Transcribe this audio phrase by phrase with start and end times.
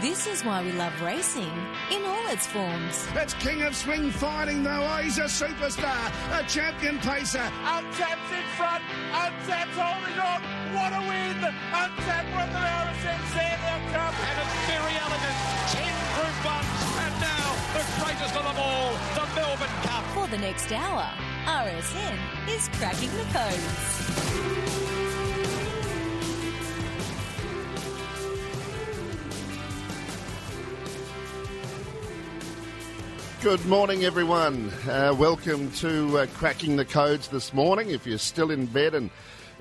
[0.00, 1.50] This is why we love racing
[1.90, 3.06] in all its forms.
[3.14, 4.86] That's King of Swing fighting though.
[4.86, 7.42] Oh, he's a superstar, a champion pacer.
[7.64, 8.84] Untapped's in front.
[9.10, 10.40] Untapped's holding on.
[10.76, 11.40] What a win.
[11.42, 14.12] Untapped won the RSM Sandown Cup.
[14.12, 15.38] And it's Verry Elleegant.
[15.72, 16.68] Ten group ones.
[17.02, 20.04] And now the greatest of them all, the Melbourne Cup.
[20.14, 21.10] For the next hour,
[21.46, 22.14] RSN
[22.48, 25.07] is cracking the codes.
[33.48, 34.70] Good morning, everyone.
[34.86, 37.88] Uh, welcome to uh, Cracking the Codes this morning.
[37.88, 39.08] If you're still in bed and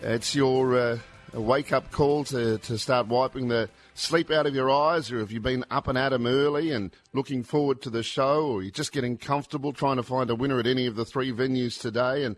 [0.01, 0.99] it's your uh,
[1.33, 5.31] wake up call to, to start wiping the sleep out of your eyes, or if
[5.31, 8.71] you've been up and at 'em early and looking forward to the show, or you're
[8.71, 12.25] just getting comfortable trying to find a winner at any of the three venues today
[12.25, 12.35] and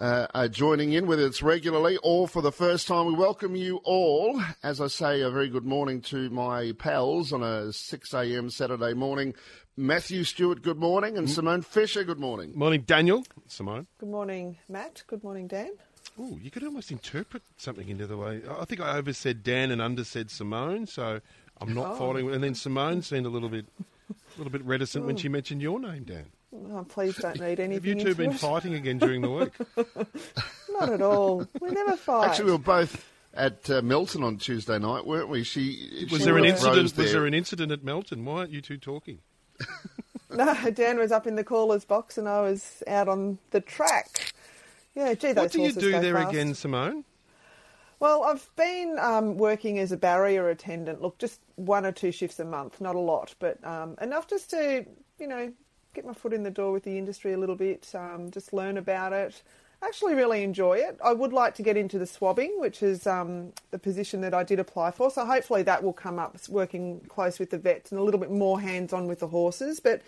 [0.00, 3.80] uh, are joining in, whether it's regularly or for the first time, we welcome you
[3.84, 4.42] all.
[4.64, 8.50] As I say, a very good morning to my pals on a 6 a.m.
[8.50, 9.34] Saturday morning.
[9.82, 12.50] Matthew Stewart, good morning, and Simone Fisher, good morning.
[12.56, 13.22] Morning, Daniel.
[13.46, 13.86] Simone.
[13.98, 15.04] Good morning, Matt.
[15.06, 15.70] Good morning, Dan.
[16.18, 18.42] Oh, you could almost interpret something into the way.
[18.58, 21.20] I think I oversaid Dan and undersaid Simone, so
[21.60, 21.94] I'm not Oh.
[21.94, 22.28] following.
[22.34, 23.66] And then Simone seemed a little bit,
[24.10, 26.24] a little bit reticent when she mentioned your name, Dan.
[26.72, 28.40] Oh, please don't need anything Have you two into been it.
[28.40, 29.52] fighting again during the week?
[30.70, 31.46] Not at all.
[31.60, 32.30] We never fight.
[32.30, 35.44] Actually, we were both at uh, Melton on Tuesday night, weren't we?
[35.44, 36.82] She Was she there an rose incident?
[36.82, 37.06] Was there.
[37.12, 38.24] there an incident at Melton?
[38.24, 39.20] Why aren't you two talking?
[40.30, 44.34] No, Dan was up in the caller's box and I was out on the track.
[44.94, 46.30] Yeah, gee, those What do you do there fast.
[46.30, 47.04] again, Simone?
[48.00, 51.00] Well, I've been um, working as a barrier attendant.
[51.00, 54.50] Look, just one or two shifts a month, not a lot, but um, enough just
[54.50, 54.84] to,
[55.18, 55.52] you know,
[55.94, 58.76] get my foot in the door with the industry a little bit, um, just learn
[58.76, 59.42] about it.
[59.80, 60.98] Actually, really enjoy it.
[61.04, 64.42] I would like to get into the swabbing, which is um, the position that I
[64.42, 65.08] did apply for.
[65.10, 68.30] So hopefully that will come up, working close with the vets and a little bit
[68.30, 69.78] more hands on with the horses.
[69.78, 70.02] But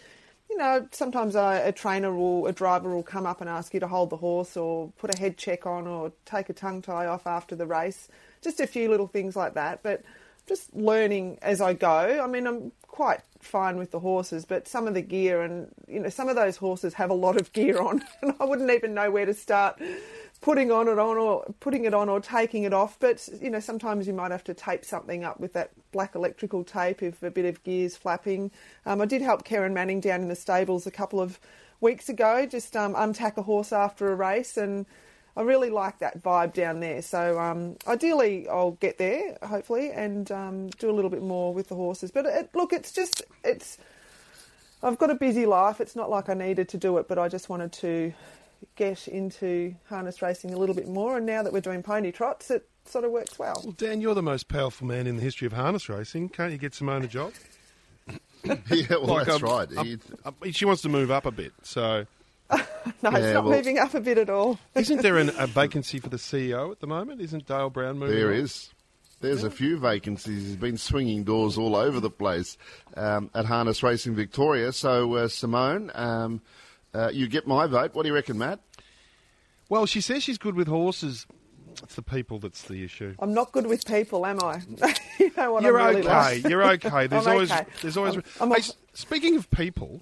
[0.51, 3.79] you know, sometimes a, a trainer or a driver will come up and ask you
[3.79, 7.07] to hold the horse or put a head check on or take a tongue tie
[7.07, 8.09] off after the race.
[8.43, 9.85] Just a few little things like that.
[9.85, 10.03] But
[10.49, 12.21] just learning as I go.
[12.21, 16.01] I mean, I'm quite fine with the horses, but some of the gear and, you
[16.01, 18.95] know, some of those horses have a lot of gear on and I wouldn't even
[18.95, 19.81] know where to start
[20.41, 22.99] putting on it on or putting it on or taking it off.
[22.99, 26.65] But, you know, sometimes you might have to tape something up with that black electrical
[26.65, 28.51] tape if a bit of gear's flapping.
[28.87, 31.39] Um, I did help Karen Manning down in the stables a couple of
[31.81, 34.87] weeks ago, just um, untack a horse after a race, and
[35.37, 37.03] I really like that vibe down there.
[37.03, 41.69] So um, ideally, I'll get there hopefully and um, do a little bit more with
[41.69, 42.11] the horses.
[42.11, 43.79] But it, look, it's just it's.
[44.83, 45.81] I've got a busy life.
[45.81, 48.13] It's not like I needed to do it, but I just wanted to
[48.77, 51.17] get into harness racing a little bit more.
[51.19, 53.61] And now that we're doing pony trots, it sort of works well.
[53.63, 56.31] Well, Dan, you're the most powerful man in the history of harness racing.
[56.31, 57.33] Can't you get Simone a job?
[58.45, 58.57] yeah,
[58.91, 59.71] well, Like, that's um, right.
[59.87, 62.07] He- um, she wants to move up a bit, so
[63.03, 64.59] No, Yeah, it's not well- moving up a bit at all.
[64.75, 67.21] Isn't there an, a vacancy for the CEO at the moment?
[67.21, 68.15] Isn't Dayle Brown moving?
[68.17, 68.35] There on?
[68.35, 68.71] is.
[69.21, 70.47] There's a few vacancies.
[70.47, 72.57] He's been swinging doors all over the place
[72.97, 74.73] um, at Harness Racing Victoria.
[74.73, 76.41] So, uh, Simone, um,
[76.95, 77.95] uh, you get my vote.
[77.95, 78.61] What do you reckon, Matt?
[79.69, 81.27] Well, she says she's good with horses.
[81.83, 83.15] It's the people that's the issue.
[83.19, 84.63] I'm not good with people, am I?
[85.19, 86.09] you know what You're I'm really okay.
[86.43, 86.49] like.
[86.49, 87.07] You're okay.
[87.07, 87.67] There's I'm always okay.
[87.83, 88.15] there's always.
[88.15, 90.01] I'm- I'm Hey, a- s- speaking of people,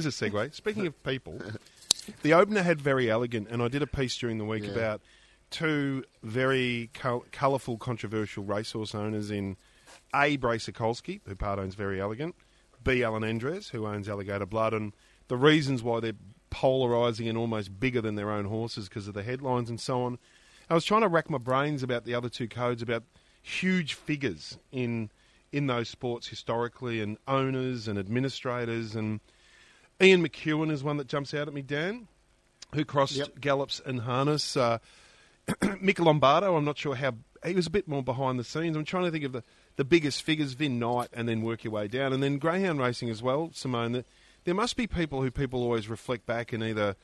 [0.00, 0.54] there's a segue.
[0.62, 1.40] Speaking of people,
[2.22, 4.70] the opener had Verry Elleegant, and I did a piece during the week Yeah.
[4.72, 5.00] about
[5.50, 9.56] two very col- colourful, controversial racehorse owners in
[10.14, 10.36] A.
[10.36, 12.34] Brae Sokolski, who part owns Verry Elleegant,
[12.84, 13.02] B.
[13.02, 14.92] Allan Endresz, who owns Alligator Blood, and
[15.28, 16.12] the reasons why they're
[16.50, 20.18] polarising and almost bigger than their own horses because of the headlines and so on.
[20.70, 23.04] I was trying to rack my brains about the other two codes, about
[23.42, 25.10] huge figures in
[25.50, 29.18] in those sports historically, and owners and administrators, and
[30.00, 31.62] Ian McEwen is one that jumps out at me.
[31.62, 32.06] Dan,
[32.74, 33.40] who crossed Yep.
[33.40, 34.56] gallops and harness.
[34.56, 34.78] Uh,
[35.48, 37.12] Mick Lombardo, I'm not sure how
[37.44, 38.76] he was a bit more behind the scenes.
[38.76, 39.42] I'm trying to think of the,
[39.76, 43.10] the biggest figures, Vin Knight, and then work your way down, and then greyhound racing
[43.10, 43.50] as well.
[43.54, 44.06] Simone, that
[44.44, 46.96] there must be people who people always reflect back and either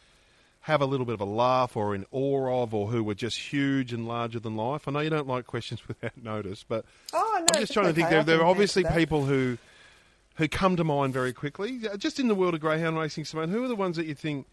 [0.60, 3.38] have a little bit of a laugh or in awe of, or who were just
[3.38, 4.88] huge and larger than life.
[4.88, 7.86] I know you don't like questions without notice, but Oh, no, I'm just it's trying
[7.86, 8.08] to think.
[8.08, 9.58] There, there are obviously people who
[10.34, 11.80] who come to mind very quickly.
[11.96, 14.46] Just in the world of greyhound racing, Simone, who are the ones that you think?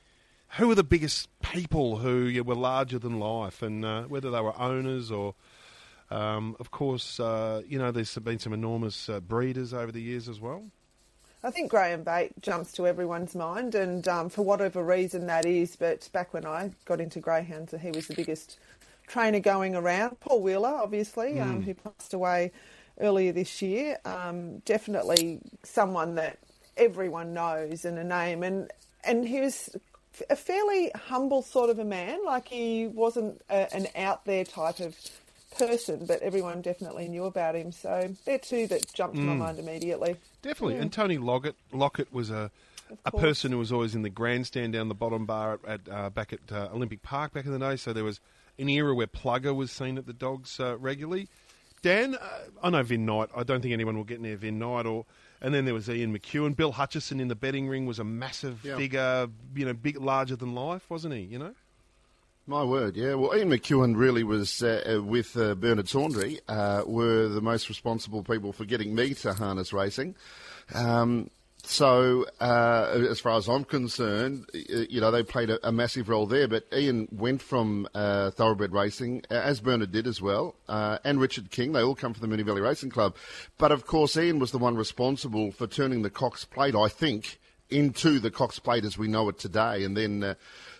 [0.57, 4.59] Who are the biggest people who were larger than life, and uh, whether they were
[4.59, 5.33] owners or,
[6.09, 10.27] um, of course, uh, you know, there's been some enormous uh, breeders over the years
[10.27, 10.63] as well.
[11.43, 15.75] I think Graeme Bate jumps to everyone's mind, and um, for whatever reason that is,
[15.75, 18.59] but back when I got into greyhounds, he was the biggest
[19.07, 20.19] trainer going around.
[20.19, 22.51] Paul Wheeler, obviously, um, who passed away
[23.01, 23.97] earlier this year.
[24.05, 26.39] Um, definitely someone that
[26.77, 28.71] everyone knows and a name, and
[29.03, 29.75] and he was
[30.29, 32.23] a fairly humble sort of a man.
[32.25, 34.95] Like he wasn't a, an out there type of
[35.57, 37.71] person, but everyone definitely knew about him.
[37.71, 40.15] So they're two that jumped to my mind immediately.
[40.41, 40.77] Definitely.
[40.77, 42.51] And Tony Lockett, Lockett was a
[43.05, 46.09] a person who was always in the grandstand down the bottom bar at, at uh,
[46.09, 47.75] back at uh, Olympic Park back in the day.
[47.75, 48.19] So there was
[48.59, 51.27] an era where Plugger was seen at the Dogs uh, regularly.
[51.81, 52.19] Dan, uh,
[52.61, 53.29] I know Vin Knight.
[53.35, 54.85] I don't think anyone will get near Vin Knight.
[54.85, 55.05] Or
[55.41, 56.55] and then there was Ian McEwen.
[56.55, 58.77] Bill Hutchison in the betting ring was a massive Yeah.
[58.77, 61.21] figure, you know, big, larger than life, wasn't he?
[61.21, 61.55] You know.
[62.47, 63.13] My word, yeah.
[63.13, 67.69] Well, Ian McEwen really was, uh, uh, with uh, Bernard Saundry, uh, were the most
[67.69, 70.15] responsible people for getting me to harness racing.
[70.73, 71.29] Um,
[71.63, 76.25] so, uh, as far as I'm concerned, you know, they played a, a massive role
[76.25, 76.47] there.
[76.47, 81.51] But Ian went from uh, thoroughbred racing, as Bernard did as well, uh, and Richard
[81.51, 81.71] King.
[81.71, 83.15] They all come from the Moonee Valley Racing Club.
[83.57, 87.39] But of course, Ian was the one responsible for turning the Cox Plate, I think,
[87.69, 90.33] into the Cox Plate as we know it today, and then uh,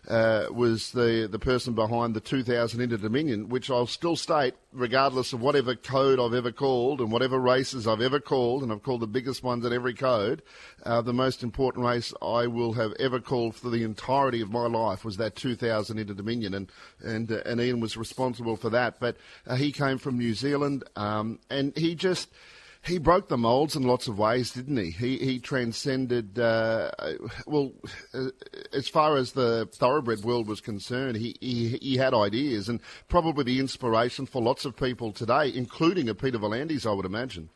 [0.08, 5.34] uh, was the the person behind the 2000 Inter Dominion, which I'll still state, regardless
[5.34, 9.02] of whatever code I've ever called and whatever races I've ever called, and I've called
[9.02, 10.42] the biggest ones at every code.
[10.84, 14.66] Uh, the most important race I will have ever called for the entirety of my
[14.66, 16.72] life was that 2000 Inter Dominion, and
[17.04, 19.00] and uh, and Ian was responsible for that.
[19.00, 22.30] But uh, he came from New Zealand, um, and he just
[22.84, 24.90] he broke the molds in lots of ways, didn't he?
[24.92, 26.40] He he transcended.
[26.40, 26.90] Uh,
[27.46, 27.72] well,
[28.14, 28.30] uh,
[28.74, 33.44] as far as the thoroughbred world was concerned, he, he he had ideas and probably
[33.44, 37.50] the inspiration for lots of people today, including a Peter V'landys, I would imagine.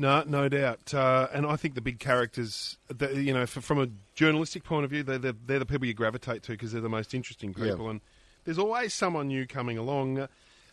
[0.00, 0.94] No, no doubt.
[0.94, 4.84] Uh, and I think the big characters, the, you know, f from a journalistic point
[4.84, 7.52] of view, they're, they're, they're the people you gravitate to because they're the most interesting
[7.56, 7.70] Yeah.
[7.70, 7.90] people.
[7.90, 8.00] And
[8.44, 10.20] there's always someone new coming along.
[10.20, 10.26] Uh,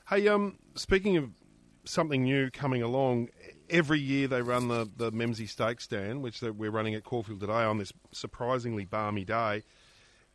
[0.10, 1.32] hey, um, speaking of
[1.86, 3.30] something new coming along,
[3.70, 7.40] every year they run the, the Memsie Stakes stand, which that we're running at Caulfield
[7.40, 9.64] today on this surprisingly balmy day.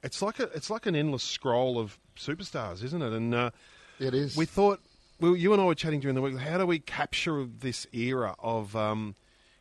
[0.03, 3.13] It's like a, it's like an endless scroll of superstars, isn't it?
[3.13, 3.51] And uh,
[3.99, 4.37] It is.
[4.37, 4.81] we thought,
[5.21, 6.39] well, you and I were chatting during the week.
[6.39, 9.15] How do we capture this era of um,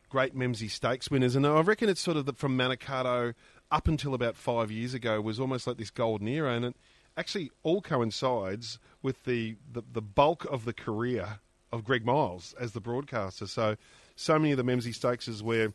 [0.08, 1.36] great Memsie Stakes winners?
[1.36, 3.34] And I reckon it's sort of the, from Manikato
[3.70, 6.76] up until about five years ago was almost like this golden era, and it
[7.16, 11.40] actually all coincides with the, the, the bulk of the career
[11.72, 13.46] of Greg Miles as the broadcaster.
[13.46, 13.76] So,
[14.16, 15.72] so many of the Memsie Stakes we're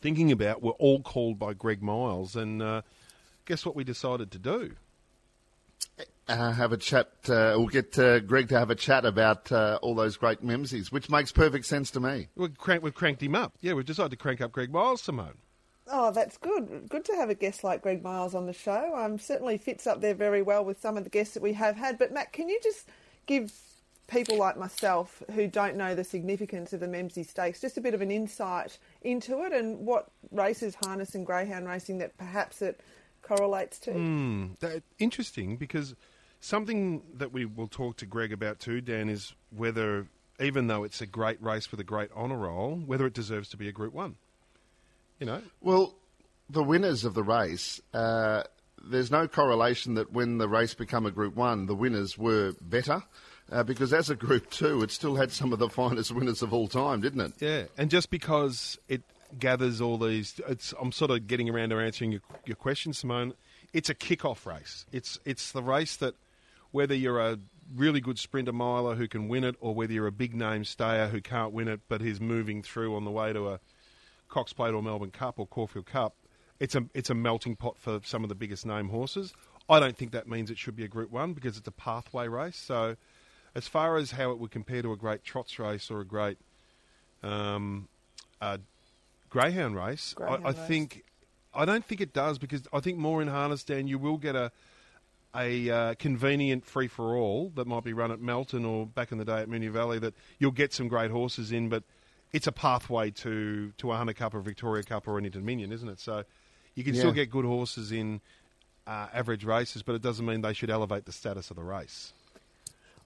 [0.00, 2.82] thinking about were all called by Greg Miles, and uh,
[3.44, 4.74] guess what we decided to do?
[6.30, 7.08] uh, have a chat.
[7.28, 10.92] Uh, we'll get uh, Greg to have a chat about uh, all those great Memsies,
[10.92, 12.28] which makes perfect sense to me.
[12.36, 13.54] We've, crank, we've cranked him up.
[13.60, 15.38] Yeah, we've decided to crank up Greg Miles, Simone.
[15.92, 16.88] Oh, that's good.
[16.88, 18.94] Good to have a guest like Greg Miles on the show.
[18.96, 21.76] Um, certainly fits up there very well with some of the guests that we have
[21.76, 21.98] had.
[21.98, 22.86] But Matt, can you just
[23.26, 23.52] give
[24.10, 27.94] people like myself who don't know the significance of the Memsie Stakes just a bit
[27.94, 32.80] of an insight into it and what races, harness and greyhound racing that perhaps it
[33.22, 33.92] correlates to?
[33.92, 35.94] Hmm, that, interesting because
[36.40, 40.06] something that we will talk to Greg about too, Dan, is whether,
[40.40, 43.56] even though it's a great race with a great honour roll, whether it deserves to
[43.56, 44.16] be a Group One.
[45.20, 45.94] You know, Well,
[46.48, 48.42] the winners of the race, uh,
[48.82, 53.02] there's no correlation that when the race became a Group 1, the winners were better.
[53.50, 56.52] Uh, because as a Group 2, it still had some of the finest winners of
[56.52, 57.32] all time, didn't it?
[57.40, 59.02] yeah, and just because it
[59.38, 60.40] gathers all these,
[60.80, 63.34] I'm sort of getting around to answering your, your question, Simone.
[63.72, 64.84] It's a kick-off race.
[64.92, 66.14] It's it's the race that
[66.72, 67.38] whether you're a
[67.74, 71.08] really good sprinter miler who can win it, or whether you're a big name stayer
[71.08, 73.60] who can't win it but is moving through on the way to a
[74.28, 76.14] Cox Plate or Melbourne Cup or Caulfield Cup,
[76.58, 79.32] it's a it's a melting pot for some of the biggest name horses.
[79.68, 82.26] I don't think that means it should be a Group One because it's a pathway
[82.26, 82.56] race.
[82.56, 82.96] So,
[83.54, 86.38] as far as how it would compare to a great trots race or a great
[87.22, 87.88] um,
[88.40, 88.58] uh,
[89.28, 90.60] greyhound race, Greyhound I, I race.
[90.66, 91.04] think
[91.52, 94.36] I don't think it does because I think more in harness, Dan, you will get
[94.36, 94.52] a
[95.34, 99.18] a uh, convenient free for all that might be run at Melton or back in
[99.18, 101.84] the day at Moonee Valley that you'll get some great horses in, but
[102.32, 105.88] it's a pathway to, to a Hunter Cup or Victoria Cup or Inter Dominion, isn't
[105.88, 106.00] it?
[106.00, 106.24] So
[106.74, 108.20] you can still get good horses in
[108.86, 112.12] uh, average races, but it doesn't mean they should elevate the status of the race.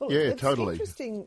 [0.08, 0.74] Well, Yeah, it's totally.
[0.74, 1.26] Interesting.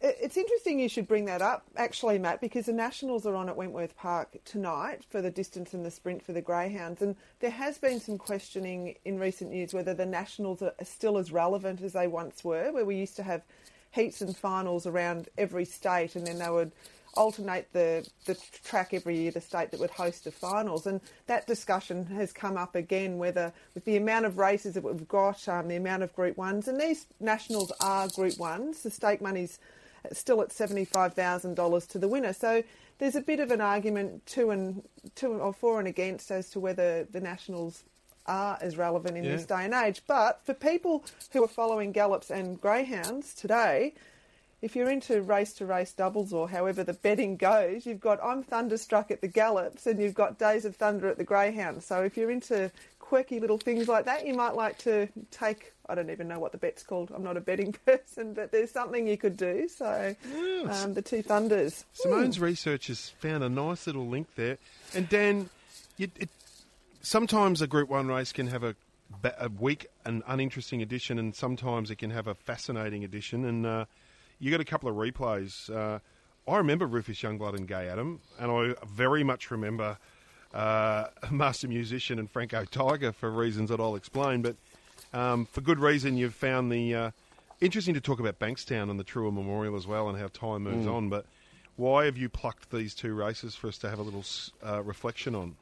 [0.00, 3.56] It's interesting you should bring that up, actually, Matt, because the Nationals are on at
[3.56, 7.78] Wentworth Park tonight for the distance and the sprint for the Greyhounds, and there has
[7.78, 12.06] been some questioning in recent years whether the Nationals are still as relevant as they
[12.06, 13.42] once were, where we used to have
[13.90, 16.70] heats and finals around every state, and then they would
[17.18, 20.86] alternate the, the track every year, the state that would host the finals.
[20.86, 25.08] And that discussion has come up again, whether with the amount of races that we've
[25.08, 29.20] got, um, the amount of Group 1s, and these nationals are Group 1s, the stake
[29.20, 29.58] money's
[30.12, 32.32] still at seventy-five thousand dollars to the winner.
[32.32, 32.62] So
[32.98, 34.82] there's a bit of an argument to and
[35.16, 37.82] to or for and against as to whether the Nationals
[38.26, 39.32] are as relevant in Yeah.
[39.36, 40.02] this day and age.
[40.06, 43.94] But for people who are following gallops and greyhounds today,
[44.60, 48.42] if you're into race to race doubles or however the betting goes, you've got I'm
[48.42, 51.82] Thunderstruck at the Gallops and you've got Days of Thunder at the Greyhound.
[51.82, 55.72] So if you're into quirky little things like that, you might like to take.
[55.88, 57.10] I don't even know what the bet's called.
[57.14, 59.68] I'm not a betting person, but there's something you could do.
[59.68, 60.14] So
[60.68, 61.84] um, the two Thunders.
[61.92, 64.58] Simone's research has found a nice little link there.
[64.94, 65.48] And Dan,
[65.96, 66.28] you, it,
[67.00, 68.74] sometimes a Group One race can have a,
[69.38, 73.46] a weak and uninteresting edition, and sometimes it can have a fascinating edition.
[73.46, 73.84] And uh,
[74.38, 75.74] you got a couple of replays.
[75.74, 75.98] Uh,
[76.50, 79.98] I remember Rufus Youngblood and Gay Adam, and I very much remember
[80.54, 84.42] uh, Master Musician and Franco Tiger for reasons that I'll explain.
[84.42, 84.56] But
[85.12, 87.10] um, for good reason, you've found the uh,
[87.60, 90.86] interesting to talk about Bankstown and the Treuer Memorial as well, and how time moves
[90.86, 91.08] on.
[91.08, 91.26] But
[91.76, 94.24] why have you plucked these two races for us to have a little
[94.64, 95.56] uh, reflection on?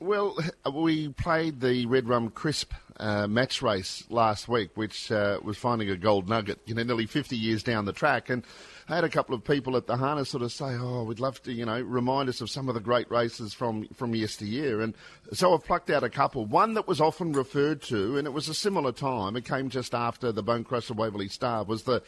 [0.00, 0.36] Well,
[0.72, 5.90] we played the Red Rum Crisp uh, match race last week, which uh, was finding
[5.90, 8.30] a gold nugget, you know, nearly 50 years down the track.
[8.30, 8.44] And
[8.88, 11.42] I had a couple of people at the harness sort of say, oh, we'd love
[11.44, 14.80] to, you know, remind us of some of the great races from, from yesteryear.
[14.80, 14.94] And
[15.32, 16.44] so I've plucked out a couple.
[16.44, 19.94] One that was often referred to, and it was a similar time, it came just
[19.94, 22.02] after the Bonecrusher Waverley Star, was the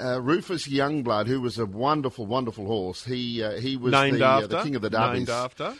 [0.00, 3.04] uh, Rufus Youngblood, who was a wonderful, wonderful horse.
[3.04, 5.28] He, uh, he was Named the, uh, after the king of the Derbies.
[5.28, 5.74] Named after.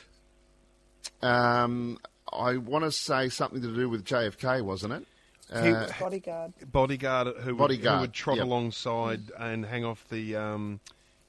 [1.22, 1.98] Um,
[2.32, 5.06] I want to say something to do with JFK, wasn't it?
[5.50, 6.52] He- Uh, Bodyguard.
[6.72, 8.46] bodyguard who would, Bodyguard, who would trot yep.
[8.46, 10.80] alongside and hang off the, um,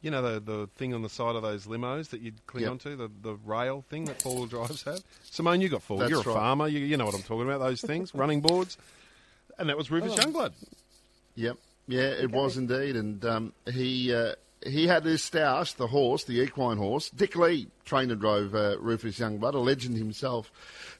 [0.02, 2.72] you know, the the thing on the side of those limos that you'd cling Yep.
[2.72, 5.02] onto, the, the rail thing that four wheel drives have.
[5.30, 6.00] Simone, you got four.
[6.00, 6.34] That's You're a right.
[6.34, 6.68] farmer.
[6.68, 7.60] You, you know what I'm talking about.
[7.60, 8.78] Those things, running boards,
[9.60, 10.16] and that was Rufus Oh.
[10.16, 10.54] Youngblood.
[11.36, 11.58] Yep.
[11.88, 14.34] Yeah, it was indeed, and um, he uh,
[14.66, 17.10] he had his stoush, the horse, the equine horse.
[17.10, 20.52] Dick Lee trained and drove uh, Rufus Youngblood, a legend himself.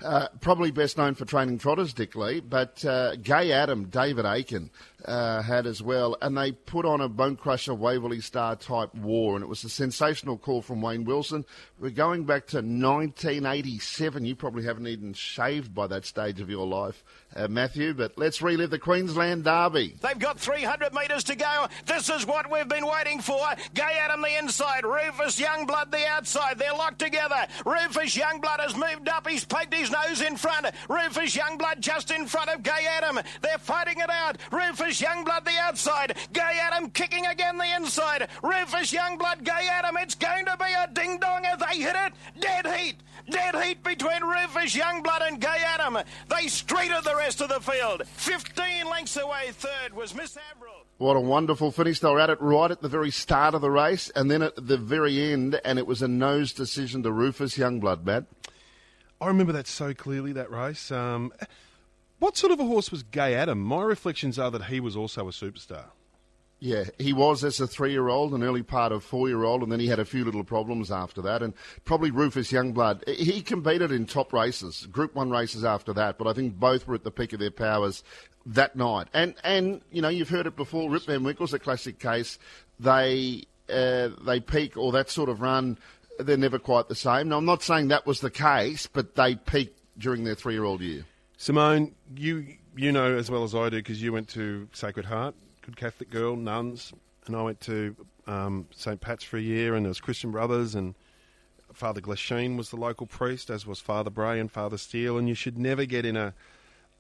[0.04, 4.70] Uh, probably best known for training trotters, Dick Lee, but uh, Gay Adam, David Aiken,
[5.06, 9.44] uh, had as well, and they put on a Bonecrusher Waverley Star type war, and
[9.44, 11.46] it was a sensational call from Wayne Wilson.
[11.80, 14.26] We're going back to 1987.
[14.26, 17.04] You probably haven't even shaved by that stage of your life,
[17.36, 19.96] uh, Matthew, but let's relive the Queensland Derby.
[20.02, 21.68] They've got 300 metres to go.
[21.86, 23.42] This is what we've been waiting for.
[23.74, 26.58] Gay Adam the inside, Rufus Youngblood the outside.
[26.58, 27.48] They're locked together.
[27.66, 29.28] Rufus Youngblood has moved up.
[29.28, 30.68] He's poked his nose in front.
[30.90, 33.20] Rufus Youngblood just in front of Gay Adam.
[33.42, 34.38] They're fighting it out.
[34.52, 36.18] Rufus Youngblood the outside.
[36.34, 38.28] Gay Adam kicking again the inside.
[38.44, 39.98] Rufus Youngblood, Gay Adam.
[40.00, 42.14] It's going to be a ding dong if they hit it.
[42.40, 42.96] Dead heat.
[43.30, 45.98] Dead heat between Rufus Youngblood and Gay Adam.
[46.30, 48.04] They streeted the rest of the field.
[48.08, 50.74] 15 lengths away, third was Miss Avril.
[50.98, 52.00] What a wonderful finish.
[52.00, 54.56] They were at it right at the very start of the race and then at
[54.56, 58.26] the very end, and it was a nose decision to Rufus Youngblood, Matt.
[59.20, 60.92] I remember that so clearly, that race.
[60.92, 61.34] Um,
[62.20, 63.60] what sort of a horse was Gay Adam?
[63.62, 65.86] My reflections are that he was also a superstar.
[66.60, 69.62] Yeah, he was as a three year old, an early part of four year old,
[69.62, 71.44] and then he had a few little problems after that.
[71.44, 76.28] And probably Rufus Youngblood, he competed in top races, Group 1 races after that, but
[76.28, 78.04] I think both were at the peak of their powers
[78.46, 79.08] that night.
[79.14, 82.40] And, and you know, you've heard it before, Rip Van Winkle's a classic case.
[82.80, 85.78] They, uh, they peak or that sort of run,
[86.20, 87.30] they're never quite the same.
[87.30, 90.64] Now, I'm not saying that was the case, but they peaked during their three year
[90.64, 91.06] old year.
[91.38, 95.36] Simone, you you know as well as I do because you went to Sacred Heart,
[95.66, 96.94] good Catholic girl, nuns,
[97.26, 97.96] and I went to
[98.28, 100.94] um, St Pat's for a year, and there was Christian Brothers, and
[101.74, 105.34] Father Glasheen was the local priest, as was Father Bray and Father Steele, and you
[105.34, 106.34] should never get in a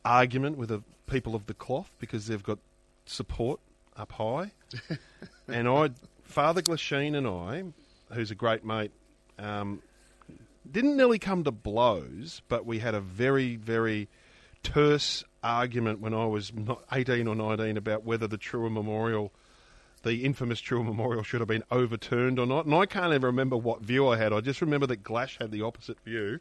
[0.04, 2.58] argument with the people of the cloth because they've got
[3.06, 3.60] support
[3.96, 4.52] up high.
[5.48, 5.92] and I,
[6.24, 7.64] Father Glasheen and I,
[8.16, 8.92] who's a great mate,
[9.38, 9.82] um,
[10.70, 14.10] didn't nearly come to blows, but we had a very, very
[14.64, 16.52] terse argument when I was
[16.92, 19.32] 18 or 19 about whether the Treuer Memorial,
[20.04, 22.66] the infamous Treuer Memorial, should have been overturned or not.
[22.66, 24.34] And I can't even remember what view I had.
[24.34, 26.40] I just remember that Glash had the opposite view.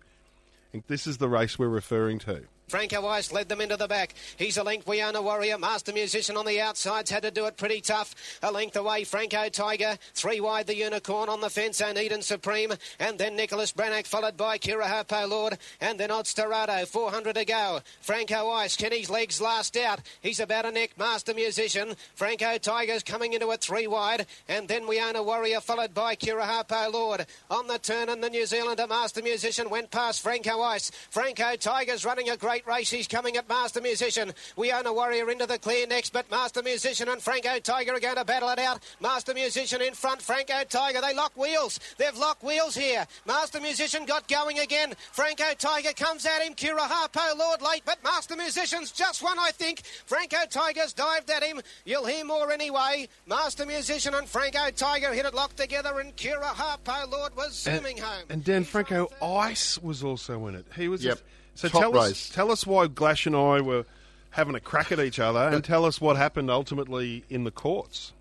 [0.73, 2.43] And this is the race we're referring to.
[2.69, 4.15] Franco Ice led them into the back.
[4.37, 4.87] He's a length.
[4.87, 8.15] Weona Warrior, master musician on the outsides, had to do it pretty tough.
[8.43, 9.97] A length away, Franco Tiger.
[10.15, 12.73] Three wide, the Unicorn on the fence, and Eden Supreme.
[12.99, 15.59] And then Nicholas Branagh, followed by Kira Harpo Lord.
[15.81, 17.81] And then Odds Dorado, 400 to go.
[18.01, 20.01] Franco Ice, Kenny's legs last out.
[20.21, 21.95] He's about a neck, master musician.
[22.15, 24.27] Franco Tiger's coming into it three wide.
[24.49, 27.27] And then Weona Warrior, followed by Kira Harpo Lord.
[27.51, 30.91] On the turn, and the New Zealander master musician went past Franco Ice.
[31.11, 32.89] Franco Tiger's running a great great race.
[32.89, 34.33] He's coming at Master Musician.
[34.57, 38.25] Weona Warrior into the clear next, but Master Musician and Franco Tiger are going to
[38.25, 38.81] battle it out.
[39.01, 41.01] Master Musician in front, Franco Tiger.
[41.01, 41.81] They lock wheels.
[41.99, 43.09] They've locked wheels here.
[43.27, 44.95] Master Musician got going again.
[45.11, 46.55] Franco Tiger comes at him.
[46.55, 49.83] Kira Harpo, Lord late, but Master Musician's just one, I think.
[50.07, 51.61] Franco Tiger's dived at him.
[51.85, 53.09] You'll hear more anyway.
[53.27, 57.99] Master Musician and Franco Tiger hit it locked together, and Kira Harpo, Lord, was zooming
[57.99, 58.27] home.
[58.31, 60.67] And Dan Franco Ice was also in it.
[60.77, 61.05] He was.
[61.05, 61.19] Yep.
[61.55, 62.11] So Top tell race.
[62.11, 63.85] us, tell us why Glash and I were
[64.31, 68.13] having a crack at each other, and tell us what happened ultimately in the courts.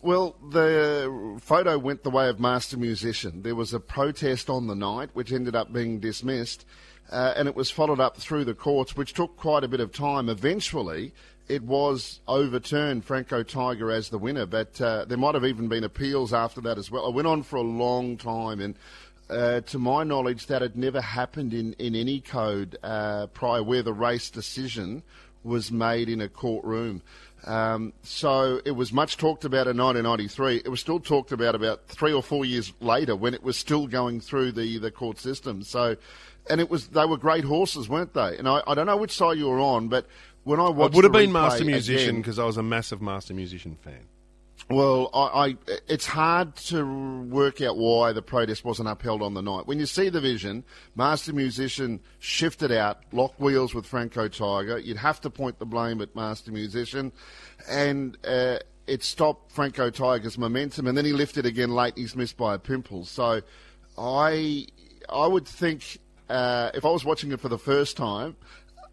[0.00, 3.42] Well, the photo went the way of Master Musician.
[3.42, 6.64] There was a protest on the night, which ended up being dismissed,
[7.10, 9.92] uh, and it was followed up through the courts, which took quite a bit of
[9.92, 10.28] time.
[10.28, 11.12] Eventually,
[11.48, 15.82] it was overturned, Franco Tiger as the winner, but uh, there might have even been
[15.82, 17.08] appeals after that as well.
[17.08, 18.76] It went on for a long time, and
[19.30, 23.82] uh, to my knowledge, that had never happened in, in any code uh, prior where
[23.82, 25.02] the race decision
[25.44, 27.02] was made in a courtroom.
[27.44, 30.62] Um, so it was much talked about in 1993.
[30.64, 33.86] It was still talked about about three or four years later when it was still
[33.86, 35.62] going through the, the court system.
[35.62, 35.96] So,
[36.50, 38.36] and it was they were great horses, weren't they?
[38.36, 40.06] And I, I don't know which side you were on, but
[40.44, 43.34] when I I watched, would have been Master Musician because I was a massive Master
[43.34, 44.06] Musician fan.
[44.70, 45.56] Well, I, I,
[45.88, 46.84] it's hard to
[47.24, 49.66] work out why the protest wasn't upheld on the night.
[49.66, 54.78] When you see the vision, Master Musician shifted out, locked wheels with Franco Tiger.
[54.78, 57.12] You'd have to point the blame at Master Musician,
[57.68, 60.86] and uh, it stopped Franco Tiger's momentum.
[60.86, 61.94] And then he lifted again late.
[61.96, 63.04] He's missed by a pimple.
[63.06, 63.40] So,
[63.96, 64.66] I,
[65.08, 65.98] I would think
[66.28, 68.36] uh, if I was watching it for the first time,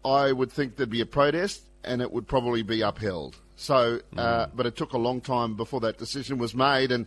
[0.04, 3.36] I would think there'd be a protest and it would probably be upheld.
[3.56, 7.06] So, uh, but it took a long time before that decision was made, and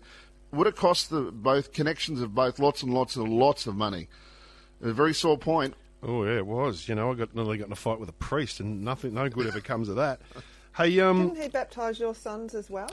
[0.52, 4.08] would have cost the both connections of both lots and lots and lots of money.
[4.82, 5.76] A very sore point.
[6.02, 6.90] Oh yeah, it was.
[6.90, 9.30] You know, I got nearly got in a fight with a priest, and nothing, no
[9.30, 10.22] good ever comes of that.
[10.76, 12.90] Hey, um, Didn't he baptise your sons as well?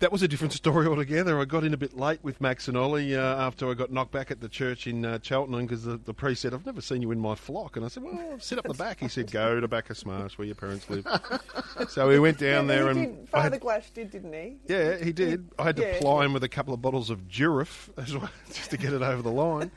[0.00, 1.38] That was a different story altogether.
[1.40, 4.12] I got in a bit late with Max and Ollie uh, after I got knocked
[4.12, 7.02] back at the church in uh, Cheltenham because the, the priest said, "I've never seen
[7.02, 9.60] you in my flock," and I said, "Well, sit up the back." He said, "Go
[9.60, 11.06] to Bacchus Marsh where your parents live."
[11.88, 14.56] so we went down Yeah, there, and did, Father had, Glash did, didn't he?
[14.66, 15.48] yeah, he did.
[15.58, 15.98] I had to Yeah.
[16.00, 19.02] ply him with a couple of bottles of Durif as well, just to get it
[19.02, 19.70] over the line.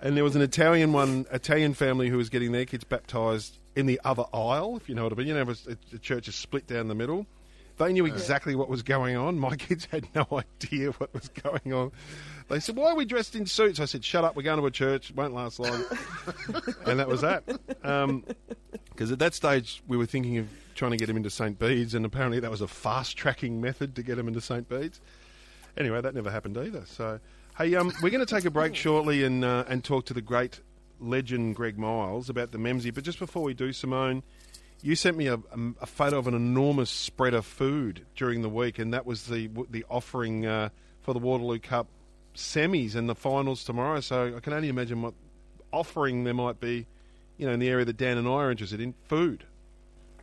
[0.00, 3.86] and there was an Italian one, Italian family who was getting their kids baptised in
[3.86, 5.26] the other aisle, if you know what I mean.
[5.28, 7.26] You know, was, the church is split down the middle.
[7.78, 9.38] They knew exactly what was going on.
[9.38, 10.26] My kids had no
[10.62, 11.92] idea what was going on.
[12.48, 14.36] They said, "Why are we dressed in suits?" I said, "Shut up.
[14.36, 15.10] We're going to a church.
[15.10, 15.84] It won't last long."
[16.86, 17.44] and that was that.
[18.90, 21.58] Because at that stage, we were thinking of trying to get him into St.
[21.58, 24.68] Bede's, and apparently that was a fast tracking method to get him into St.
[24.68, 25.00] Bede's.
[25.76, 26.84] Anyway, that never happened either.
[26.86, 27.20] So,
[27.58, 30.22] hey, um, we're going to take a break shortly and uh, and talk to the
[30.22, 30.60] great
[31.00, 32.94] legend Greg Miles about the Memsie.
[32.94, 34.22] But just before we do, Simone,
[34.82, 35.38] you sent me a,
[35.80, 39.48] a, photo of an enormous spread of food during the week, and that was the
[39.70, 40.68] the offering uh,
[41.02, 41.88] for the Waterloo Cup
[42.34, 44.00] semis and the finals tomorrow.
[44.00, 45.14] So I can only imagine what
[45.72, 46.86] offering there might be,
[47.38, 49.44] you know, in the area that Dan and I are interested in food.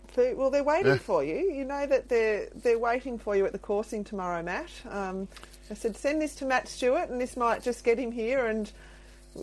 [0.07, 1.51] Food- Well, they're waiting for you.
[1.51, 4.69] You know that they're they're waiting for you at the coursing tomorrow, Matt.
[4.89, 5.27] Um,
[5.71, 8.45] I said send this to Matt Stewart, and this might just get him here.
[8.45, 8.71] And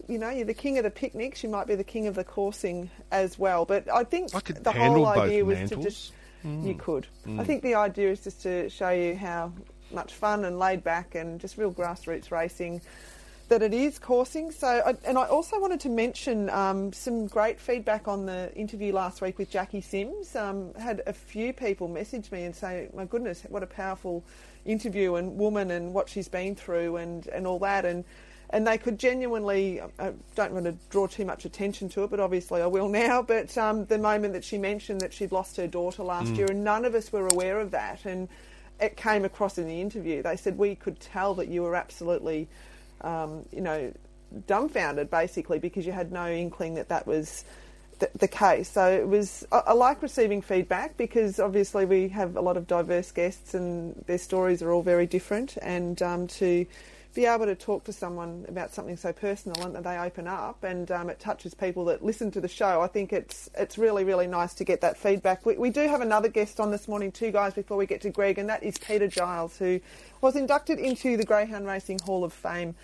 [0.08, 1.42] you know, you're the king of the picnics.
[1.42, 3.64] You might be the king of the coursing as well.
[3.64, 5.84] But I think I the whole idea was mantles.
[5.84, 6.12] to just
[6.44, 7.06] you could.
[7.38, 9.52] I think the idea is just to show you how
[9.90, 12.80] much fun and laid back and just real grassroots racing
[13.50, 14.52] that it is coursing.
[14.52, 18.92] So, I, and I also wanted to mention um, some great feedback on the interview
[18.92, 20.36] last week with Jackie Sims.
[20.36, 24.24] Um, had a few people message me and say, "My goodness, what a powerful
[24.64, 28.04] interview and woman, and what she's been through, and and all that." And
[28.50, 29.80] and they could genuinely.
[29.98, 33.22] I don't want to draw too much attention to it, but obviously I will now.
[33.22, 36.62] But um, the moment that she mentioned that she'd lost her daughter last year, and
[36.64, 38.28] none of us were aware of that, and
[38.80, 40.22] it came across in the interview.
[40.22, 42.48] They said we could tell that you were absolutely
[43.02, 43.92] um, you know,
[44.46, 47.44] dumbfounded basically because you had no inkling that that was
[47.98, 48.70] the, the case.
[48.70, 49.44] So it was.
[49.52, 53.94] I, I like receiving feedback because obviously we have a lot of diverse guests and
[54.06, 56.66] their stories are all very different, and um, to
[57.14, 60.62] be able to talk to someone about something so personal and that they open up
[60.62, 62.80] and um, it touches people that listen to the show.
[62.80, 65.44] I think it's it's really really nice to get that feedback.
[65.44, 67.54] We, we do have another guest on this morning too, guys.
[67.54, 69.80] Before we get to Greg, and that is Peter Giles, who
[70.20, 72.74] was inducted into the Greyhound Racing Hall of Fame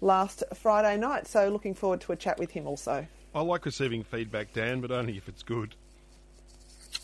[0.00, 1.26] last Friday night.
[1.26, 3.06] So looking forward to a chat with him also.
[3.34, 5.74] I like receiving feedback, Dan, but only if it's good.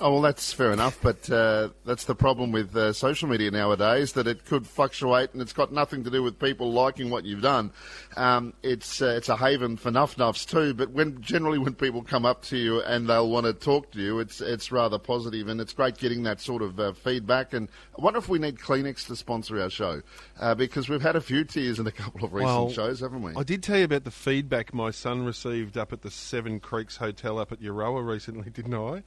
[0.00, 4.12] Oh well, that's fair enough, but uh, that's the problem with uh, social media nowadays.
[4.12, 7.42] That it could fluctuate, and it's got nothing to do with people liking what you've
[7.42, 7.72] done.
[8.16, 10.72] Um, it's uh, it's a haven for nuff nuffs too.
[10.72, 13.98] But when generally when people come up to you and they'll want to talk to
[13.98, 17.52] you, it's it's rather positive, and it's great getting that sort of uh, feedback.
[17.52, 20.02] And I wonder if we need Kleenex to sponsor our show
[20.38, 23.22] uh, because we've had a few tears in a couple of recent Well, shows, haven't
[23.22, 23.34] we?
[23.34, 26.98] I did tell you about the feedback my son received up at the Seven Creeks
[26.98, 29.02] Hotel up at Euroa recently, didn't I?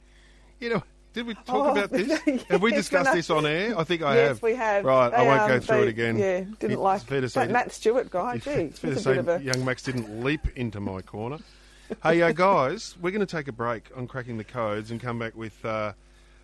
[0.62, 2.20] You know, did we talk Oh, about this?
[2.24, 3.76] yes, have we discussed this on air?
[3.76, 4.42] I think I yes, have.
[4.42, 4.84] we have.
[4.84, 6.16] Right, I won't um, go through they- it again.
[6.16, 8.38] Yeah, didn't It's like fair to say that Matt Stewart guy.
[8.38, 11.02] Gee, it's fair to he's a bit say a young Max didn't leap into my
[11.02, 11.38] corner.
[12.04, 15.18] hey, uh, guys, we're going to take a break on cracking the codes and come
[15.18, 15.94] back with uh,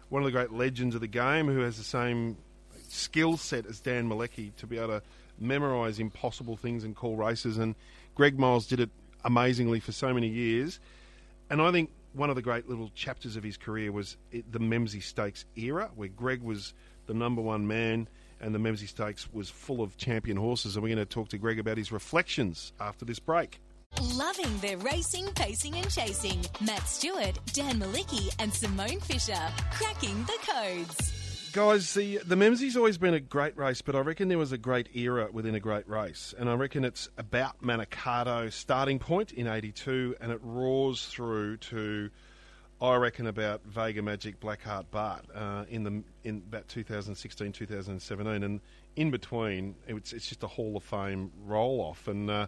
[0.09, 2.37] one of the great legends of the game who has the same
[2.88, 5.02] skill set as Dan Mielicki to be able to
[5.38, 7.57] memorise impossible things and call races.
[7.57, 7.76] And
[8.16, 8.90] Greg Miles did it
[9.24, 10.81] amazingly for so many years.
[11.48, 15.03] And I think one of the great little chapters of his career was the Memsie
[15.03, 16.75] Stakes era, where Greg was
[17.07, 18.09] the number one man
[18.40, 20.77] and the Memsie Stakes was full of champion horses.
[20.77, 23.61] And we're going to talk to Greg about his reflections after this break.
[24.14, 26.44] Loving their racing, pacing, and chasing.
[26.61, 29.38] Matt Stewart, Dan Mielicki, and Simone Fisher.
[29.73, 31.17] Cracking the codes.
[31.53, 34.59] Guys, the the Memsie's always been a great race, but I reckon there was a
[34.59, 39.47] great era within a great race, and I reckon it's about Manikato starting point in
[39.47, 42.11] '82, and it roars through to,
[42.83, 48.61] I reckon about Vega Magic, Blackheart Bart uh, in the in about 2016, 2017, and
[48.97, 52.31] in between, it's it's just a Hall of Fame roll off, and.
[52.31, 52.47] Uh,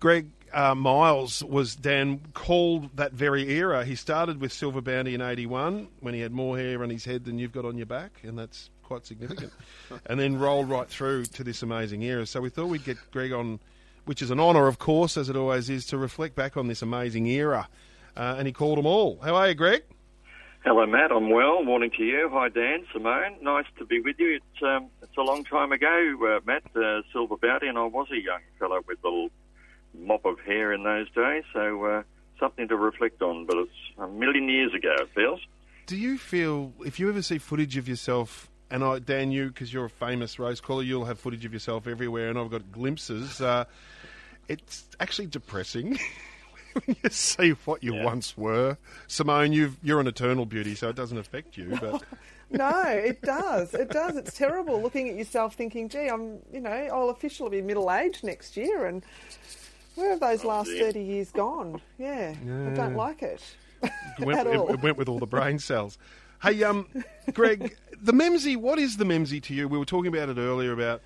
[0.00, 3.84] Greg uh, Miles was Dan called that very era.
[3.84, 7.24] He started with Silver Bounty in '81 when he had more hair on his head
[7.24, 9.52] than you've got on your back, and that's quite significant.
[10.06, 12.26] and then rolled right through to this amazing era.
[12.26, 13.60] So we thought we'd get Greg on,
[14.04, 16.82] which is an honour, of course, as it always is, to reflect back on this
[16.82, 17.68] amazing era.
[18.16, 19.20] Uh, and he called them all.
[19.22, 19.84] How are you, Greg?
[20.64, 21.10] Hello, Matt.
[21.10, 21.64] I'm well.
[21.64, 22.28] Morning to you.
[22.32, 23.36] Hi, Dan, Simone.
[23.40, 24.36] Nice to be with you.
[24.36, 26.64] It's um, it's a long time ago, uh, Matt.
[26.76, 29.30] Uh, Silver Bounty, and I was a young fellow with a little
[29.98, 31.44] mop of hair in those days.
[31.52, 32.02] So uh,
[32.38, 33.46] something to reflect on.
[33.46, 34.94] But it's a million years ago.
[34.98, 35.40] It feels.
[35.86, 39.72] Do you feel if you ever see footage of yourself, and I, Dan, you because
[39.72, 43.40] you're a famous race caller, you'll have footage of yourself everywhere, and I've got glimpses.
[43.40, 43.64] Uh,
[44.48, 45.98] it's actually depressing
[46.72, 48.76] when you see what you once were.
[49.06, 51.78] Simone, you've, you're an eternal beauty, so it doesn't affect you.
[51.80, 52.02] But
[52.50, 53.74] No, it does.
[53.74, 54.16] It does.
[54.16, 58.24] It's terrible looking at yourself thinking, gee, I'm, you know, I'll officially be middle aged
[58.24, 58.86] next year.
[58.86, 59.04] And
[59.94, 60.86] where have those last dear.
[60.86, 61.80] 30 years gone?
[61.98, 63.42] Yeah, I don't like it.
[63.82, 64.68] it went, At all.
[64.68, 65.98] it, it went with all the brain cells.
[66.42, 66.86] Hey, um,
[67.34, 69.68] Greg, the Memsie, what is the Memsie to you?
[69.68, 71.02] We were talking about it earlier about,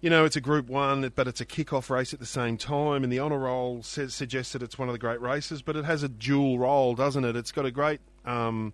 [0.00, 3.04] you know, it's a Group One, but it's a kick-off race at the same time,
[3.04, 5.84] and the honour roll says, suggests that it's one of the great races, but it
[5.84, 7.36] has a dual role, doesn't it?
[7.36, 8.72] It's got a great um,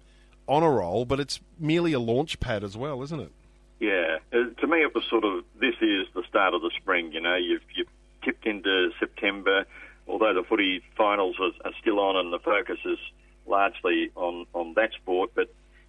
[0.48, 3.32] honour roll, but it's merely a launch pad as well, isn't it?
[3.80, 4.18] Yeah.
[4.32, 7.12] Uh, to me, it was sort of this is the start of the spring.
[7.12, 7.88] You know, you've you've
[8.24, 9.64] tipped into September.
[10.08, 12.98] Although the footy finals are, are still on, and the focus is
[13.46, 15.48] largely on on that sport, but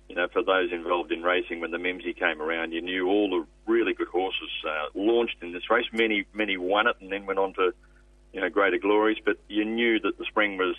[0.10, 3.30] you know, for those involved in racing, when the Memsie came around, you knew all
[3.30, 5.86] the really good horses uh, launched in this race.
[5.92, 7.74] Many, many won it and then went on to,
[8.34, 9.18] you know, greater glories.
[9.24, 10.76] But you knew that the spring was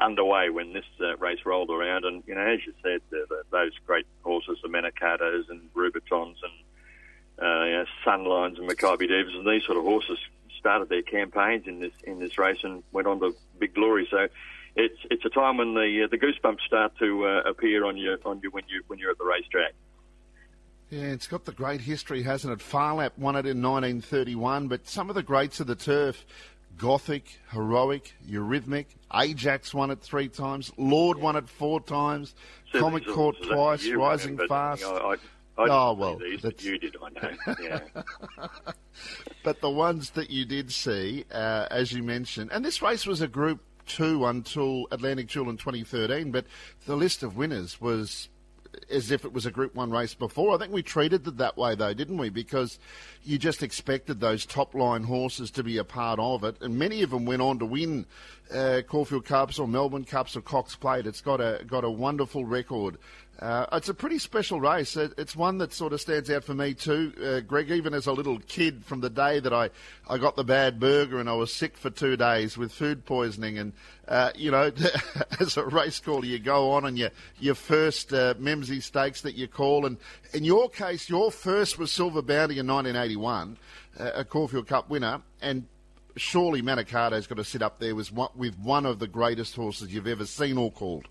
[0.00, 2.04] underway when this uh, race rolled around.
[2.04, 6.36] And, you know, as you said, the, the, those great horses, the Manikatos and Rubitons
[6.42, 10.18] and, uh, you know, Sunlines and Makybe Divas and these sort of horses
[10.62, 14.06] started their campaigns in this in this race and went on to big glory.
[14.10, 14.28] So
[14.76, 18.16] it's it's a time when the uh, the goosebumps start to uh, appear on you
[18.24, 19.72] on you when you when you're at the racetrack.
[20.88, 22.60] Yeah, it's got the great history, hasn't it?
[22.60, 26.26] Phar Lap won it in 1931, but some of the greats of the turf,
[26.76, 32.34] Gothic, Heroic, Eurythmic, Ajax won it three times, Lord won it four times,
[32.72, 34.38] Comic Certainly Court twice, Rising.
[34.46, 34.84] Fast.
[34.84, 35.16] I, I,
[35.58, 37.54] I Oh, well, these, but that's- you did, I know.
[37.62, 37.80] Yeah.
[39.44, 43.20] But the ones that you did see, uh, as you mentioned, and this race was
[43.20, 46.46] a Group Two until Atlantic Jewel in 2013, but
[46.86, 48.28] the list of winners was
[48.88, 50.54] as if it was a Group One race before.
[50.54, 52.28] I think we treated it that way, though, didn't we?
[52.30, 52.78] Because
[53.24, 57.02] you just expected those top line horses to be a part of it, and many
[57.02, 58.06] of them went on to win
[58.54, 61.06] uh, Caulfield Cups or Melbourne Cups or Cox Plate.
[61.06, 62.98] It's got a got a wonderful record.
[63.38, 64.96] Uh, it's a pretty special race.
[64.96, 67.70] It, it's one that sort of stands out for me too, uh, Greg.
[67.70, 69.70] Even as a little kid, from the day that I,
[70.08, 73.58] I got the bad burger and I was sick for two days with food poisoning,
[73.58, 73.72] and
[74.06, 74.70] uh, you know,
[75.40, 79.34] as a race caller, you go on and your your first uh, Memsie Stakes that
[79.34, 79.96] you call, and
[80.32, 83.56] in your case, your first was Silver Bounty in 1981,
[83.98, 85.66] uh, a Caulfield Cup winner, and
[86.16, 89.92] surely Manikato's got to sit up there with one, with one of the greatest horses
[89.92, 91.08] you've ever seen or called.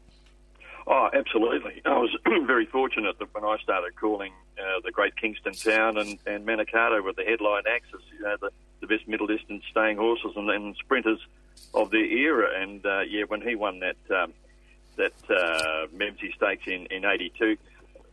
[0.88, 1.82] Oh, absolutely.
[1.86, 2.16] I was
[2.46, 7.04] very fortunate that when I started calling uh, the Great Kingston Town and, and Manikato
[7.04, 10.76] were the headline as, you know, the, the best middle distance staying horses and, and
[10.78, 11.20] sprinters
[11.74, 12.62] of their era.
[12.62, 14.34] And uh, yeah, when he won that um,
[14.98, 17.58] that uh, Memsie Stakes in, in 82,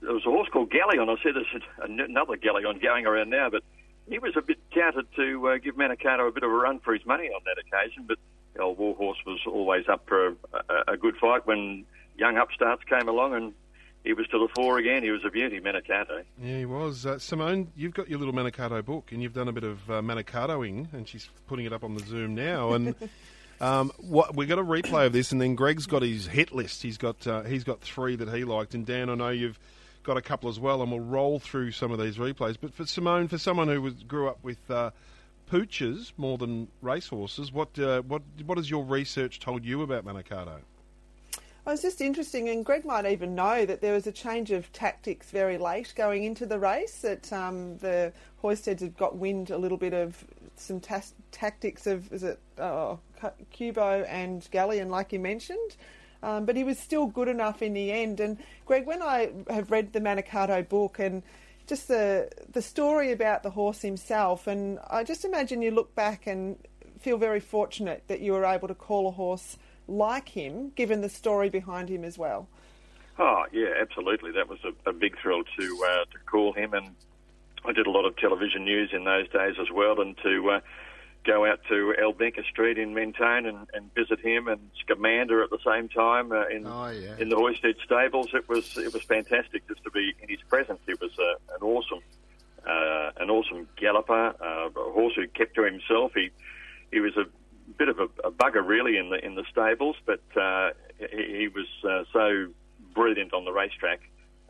[0.00, 1.08] there was a horse called Galleon.
[1.08, 1.62] I said there's
[2.08, 3.62] another Galleon going around now, but
[4.08, 6.94] he was a bit touted to uh, give Manikato a bit of a run for
[6.94, 8.04] his money on that occasion.
[8.06, 8.18] But
[8.54, 11.84] the old Warhorse was always up for a, a, a good fight when
[12.18, 13.54] young upstarts came along and
[14.04, 15.02] he was to the fore again.
[15.02, 16.22] He was a beauty, Manikato.
[16.40, 17.04] Yeah, he was.
[17.04, 20.00] Uh, Simone, you've got your little Manikato book, and you've done a bit of uh,
[20.00, 22.72] Manikatoing, and she's putting it up on the Zoom now.
[22.72, 22.94] And
[23.60, 26.82] um, what we've got a replay of this, and then Greg's got his hit list.
[26.82, 29.58] He's got uh, he's got three that he liked, and Dan, I know you've
[30.04, 32.56] got a couple as well, and we'll roll through some of these replays.
[32.58, 34.90] But for Simone, for someone who was, grew up with uh,
[35.50, 40.60] pooches more than racehorses, what uh, what what has your research told you about Manikato?
[41.68, 44.72] It was just interesting, and Greg might even know that there was a change of
[44.72, 47.02] tactics very late going into the race.
[47.02, 50.24] That um, the Hoysteds had got wind a little bit of
[50.56, 53.00] some tas- tactics of is it oh,
[53.52, 55.76] Cubo and Galleon, like you mentioned.
[56.22, 58.18] Um, but he was still good enough in the end.
[58.18, 61.22] And Greg, when I have read the Manikato book and
[61.66, 66.26] just the the story about the horse himself, and I just imagine you look back
[66.26, 66.56] and
[66.98, 71.08] feel very fortunate that you were able to call a horse like him, given the
[71.08, 72.48] story behind him as well.
[73.18, 74.30] Oh yeah, absolutely.
[74.32, 76.94] That was a, a big thrill to uh, to call him, and
[77.64, 80.60] I did a lot of television news in those days as well, and to uh,
[81.24, 85.58] go out to Albenca Street in Mentone and, and visit him and Scamander at the
[85.66, 87.16] same time uh, in oh, yeah.
[87.18, 88.28] in the Hoysted stables.
[88.34, 90.80] It was it was fantastic just to be in his presence.
[90.86, 92.00] He was uh, an awesome
[92.66, 96.12] uh, an awesome galloper, uh, a horse who kept to himself.
[96.14, 96.30] He
[96.92, 97.24] he was a
[97.76, 101.48] bit of a, a bugger really in the in the stables, but uh, he, he
[101.48, 102.48] was uh, so
[102.94, 104.00] brilliant on the racetrack.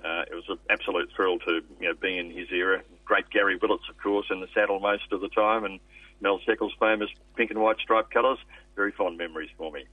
[0.04, 2.82] Uh, it was an absolute thrill to you know be in his era.
[3.04, 5.80] Great Gary Willetts, of course, in the saddle most of the time, and
[6.20, 8.38] Mel Seccles' famous pink and white striped colours.
[8.76, 9.84] Very fond memories for me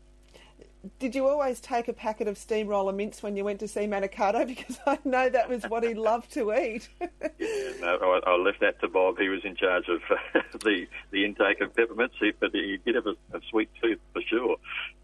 [1.00, 4.46] did you always take a packet of steamroller mints when you went to see Manikato?
[4.56, 6.88] Because I know that was what he loved to eat.
[7.02, 9.18] yeah, no, I, I, left that to Bob.
[9.18, 13.08] He was in charge of uh, the the intake of peppermints, but he did have
[13.08, 14.58] a, a sweet tooth for sure.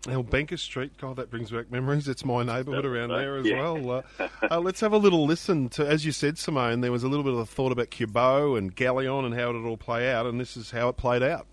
[0.03, 2.07] Albenca Street, God, that brings back memories.
[2.07, 3.59] It's my neighbourhood around there as yeah.
[3.59, 4.03] well.
[4.19, 6.81] Uh, uh, let's have a little listen to, as you said, Simone.
[6.81, 9.55] There was a little bit of a thought about Cubo and Galleon and how it
[9.55, 11.47] all play out, and this is how it played out.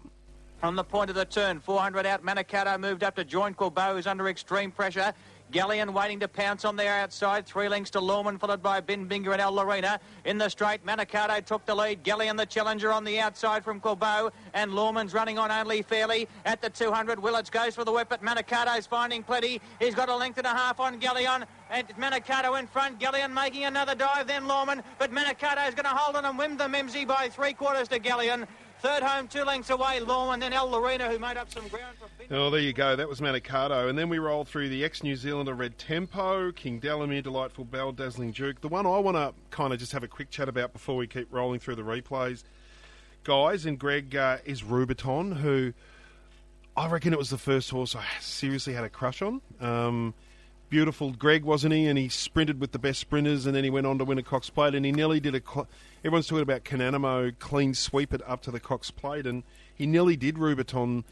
[0.60, 4.08] From the point of the turn, 400 out, Manikato moved up to join Quilbo, who's
[4.08, 5.12] under extreme pressure.
[5.52, 7.46] Galleon waiting to pounce on their outside.
[7.46, 10.00] Three lengths to Lawman, followed by Bin Binger and El Lorena.
[10.24, 12.02] In the straight, Manikato took the lead.
[12.02, 14.32] Galleon the challenger on the outside from Quilbo.
[14.52, 16.28] And Lawman's running on only fairly.
[16.44, 19.60] At the 200, Willetts goes for the whip, but Manikato's finding plenty.
[19.78, 21.44] He's got a length and a half on Galleon.
[21.70, 22.98] And Manikato in front.
[22.98, 24.82] Galleon making another dive, then Lawman.
[24.98, 28.46] But Manikato's going to hold on and win the Memsie by three quarters to Galleon.
[28.80, 31.96] Third home, two lengths away, Law, and then El Lorena, who made up some ground
[31.98, 32.06] for.
[32.30, 32.94] Oh, there you go.
[32.94, 33.88] That was Manikato.
[33.88, 37.90] And then we roll through the ex New Zealander Red Tempo, King Delamere, Delightful Bell,
[37.90, 38.60] Dazzling Duke.
[38.60, 41.06] The one I want to kind of just have a quick chat about before we
[41.06, 42.44] keep rolling through the replays,
[43.24, 45.72] guys, and Greg uh, is Rubiton, who
[46.76, 49.40] I reckon it was the first horse I seriously had a crush on.
[49.60, 50.14] Um,
[50.68, 51.86] beautiful Greg, wasn't he?
[51.86, 54.22] And he sprinted with the best sprinters, and then he went on to win a
[54.22, 55.42] Cox Plate, and he nearly did a.
[56.04, 59.42] Everyone's talking about Cananimo clean sweep it up to the Cox Plate, and
[59.74, 61.04] he nearly did Rubiton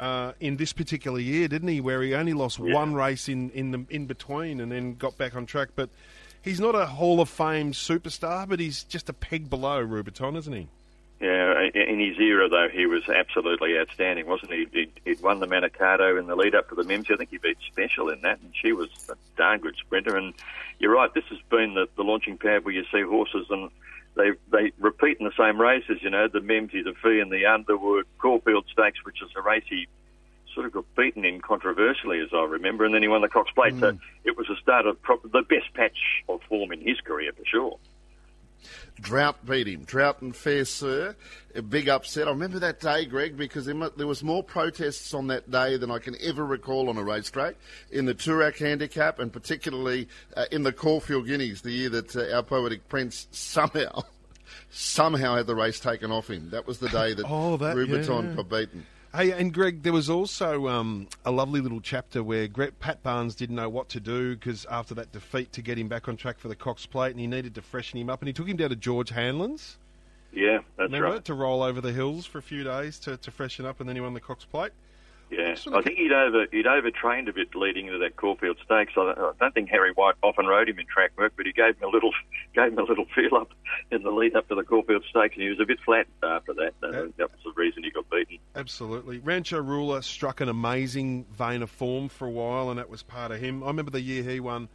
[0.00, 1.80] uh, in this particular year, didn't he?
[1.80, 2.74] Where he only lost yeah.
[2.74, 5.70] one race in in the in between, and then got back on track.
[5.76, 5.90] But
[6.42, 10.52] he's not a Hall of Fame superstar, but he's just a peg below Rubiton, isn't
[10.52, 10.68] he?
[11.20, 14.66] Yeah, in his era though, he was absolutely outstanding, wasn't he?
[14.72, 17.06] He'd, he'd won the Manikato in the lead up to the Mims.
[17.12, 20.16] I think he beat Special in that, and she was a darn good sprinter.
[20.16, 20.34] And
[20.80, 23.70] you're right, this has been the, the launching pad where you see horses and
[24.14, 25.98] they they repeat in the same races.
[26.02, 29.64] You know, the Memsie, the Fee, and the Underwood Caulfield Stakes, which is a race
[29.68, 29.86] he
[30.54, 33.50] sort of got beaten in controversially, as I remember, and then he won the Cox
[33.52, 33.74] Plate.
[33.74, 33.80] Mm.
[33.80, 37.32] So it was a start of pro- the best patch of form in his career
[37.32, 37.78] for sure.
[39.00, 39.84] Drought beat him.
[39.84, 41.16] Drought and Fair Sir.
[41.54, 42.28] A big upset.
[42.28, 45.98] I remember that day, Greg, because there was more protests on that day than I
[45.98, 47.56] can ever recall on a racetrack
[47.90, 52.34] in the Toorak Handicap and particularly uh, in the Caulfield Guineas, the year that uh,
[52.34, 54.02] our poetic prince somehow,
[54.70, 56.50] somehow had the race taken off him.
[56.50, 58.34] That was the day that, oh, that Rubiton yeah.
[58.36, 58.86] got beaten.
[59.14, 63.34] Hey, and Greg, there was also um, a lovely little chapter where Greg, Pat Barns
[63.34, 66.38] didn't know what to do because after that defeat to get him back on track
[66.38, 68.56] for the Cox Plate, and he needed to freshen him up, and he took him
[68.56, 69.76] down to George Hanlon's.
[70.32, 71.24] Yeah, that's Remember, right.
[71.26, 73.96] To roll over the hills for a few days to, to freshen up, and then
[73.96, 74.72] he won the Cox Plate.
[75.32, 78.92] Yeah, I think he'd over he'd overtrained a bit leading into that Caulfield Stakes.
[78.98, 81.52] I don't, I don't think Harry White often rode him in track work, but he
[81.52, 82.12] gave him a little
[82.54, 83.50] gave him a little feel up
[83.90, 86.52] in the lead up to the Caulfield Stakes, and he was a bit flat after
[86.52, 86.74] that.
[86.82, 88.36] Uh, that was the reason he got beaten.
[88.54, 89.20] Absolutely.
[89.20, 93.32] Rancho Ruler struck an amazing vein of form for a while, and that was part
[93.32, 93.62] of him.
[93.64, 94.68] I remember the year he won.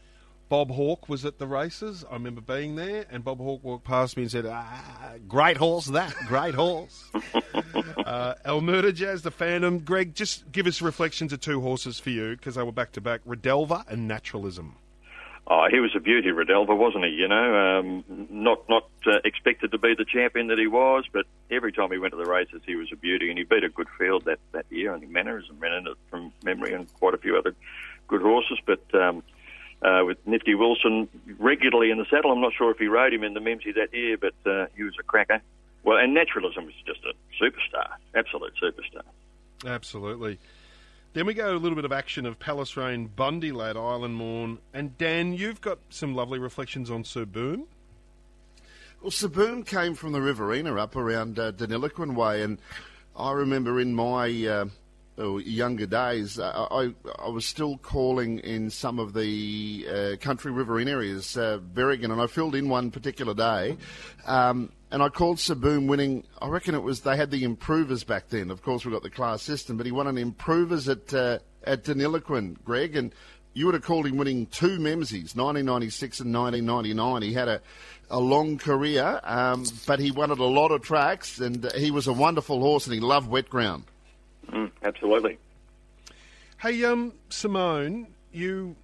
[0.50, 2.06] Bob Hawke was at the races.
[2.10, 5.88] I remember being there, and Bob Hawke walked past me and said, ah, "Great horse,
[5.88, 9.80] that great horse." uh, Almerda Jazz, the Phantom.
[9.80, 13.02] Greg, just give us reflections of two horses for you because they were back to
[13.02, 14.76] back: Redelva and Naturalism.
[15.50, 17.12] Oh, he was a beauty, Redelva, wasn't he?
[17.12, 21.26] You know, um, not not uh, expected to be the champion that he was, but
[21.52, 23.70] every time he went to the races, he was a beauty, and he beat a
[23.70, 24.94] good field that that year.
[24.94, 27.54] I think Mannerism ran in it from memory, and quite a few other
[28.08, 28.96] good horses, but.
[28.96, 29.24] Um,
[29.82, 31.08] uh, with Nifty Wilson
[31.40, 32.32] regularly in the saddle.
[32.32, 34.84] I'm not sure if he rode him in the Memsie that year, but uh, he
[34.84, 35.42] was a cracker.
[35.84, 39.04] Well, and Naturalism was just a superstar, absolute superstar.
[39.66, 40.40] Absolutely.
[41.14, 44.60] Then we go a little bit of action of Palace Rain, Bundy Lad, Island Morn.
[44.74, 47.66] And Dan, you've got some lovely reflections on Sir Boom.
[49.02, 52.60] Well, Sir Boom came from the Riverina up around uh, Deniliquin Way, and
[53.16, 54.66] I remember in my uh,
[55.18, 61.38] younger days, I, I was still calling in some of the uh, country riverine areas,
[61.38, 63.78] uh, Berrigan, and I filled in one particular day.
[64.26, 66.24] Um, and I called Sir Boom winning.
[66.42, 68.52] I reckon it was they had the improvers back then.
[68.52, 71.84] Of course, we got the class system, but he won an improvers at uh, at
[71.84, 73.14] Deniliquin, Greg, and
[73.54, 77.22] you would have called him winning two Memsies, 1996 and 1999.
[77.24, 77.62] He had a,
[78.10, 82.06] a long career, um, but he won at a lot of tracks, and he was
[82.08, 83.84] a wonderful horse, and he loved wet ground.
[84.52, 85.38] Mm, absolutely.
[86.60, 88.76] Hey, um, Simone, you,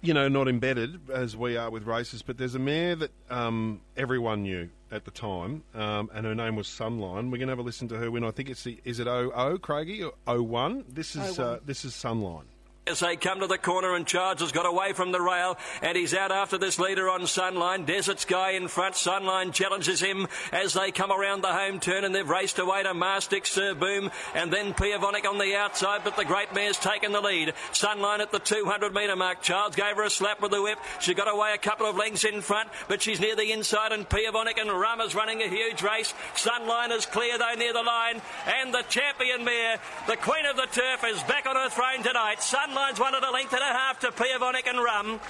[0.00, 3.80] you know, not embedded as we are with races, but there's a mare that um,
[3.96, 7.30] everyone knew at the time, um, and her name was Sunline.
[7.30, 9.04] We're going to have a listen to her when I think it's the is it
[9.04, 10.86] 00, Craigie or 01?
[10.88, 12.49] This is uh, this is Sunline.
[12.90, 15.96] As they come to the corner and Charles has got away from the rail and
[15.96, 17.86] he's out after this leader on Sunline.
[17.86, 18.96] Desert Sky in front.
[18.96, 22.92] Sunline challenges him as they come around the home turn and they've raced away to
[22.92, 27.20] Mastic Sir Boom and then Piavonic on the outside but the great mare's taken the
[27.20, 27.54] lead.
[27.70, 29.40] Sunline at the 200 metre mark.
[29.40, 30.80] Charles gave her a slap with the whip.
[30.98, 34.08] She got away a couple of lengths in front but she's near the inside and
[34.08, 36.12] Piavonic and Rama's running a huge race.
[36.34, 40.66] Sunline is clear though near the line and the champion mare, the queen of the
[40.72, 42.38] turf is back on her throne tonight.
[42.40, 45.20] Sunline Line's one at a length and a half to Piavonic and Rum.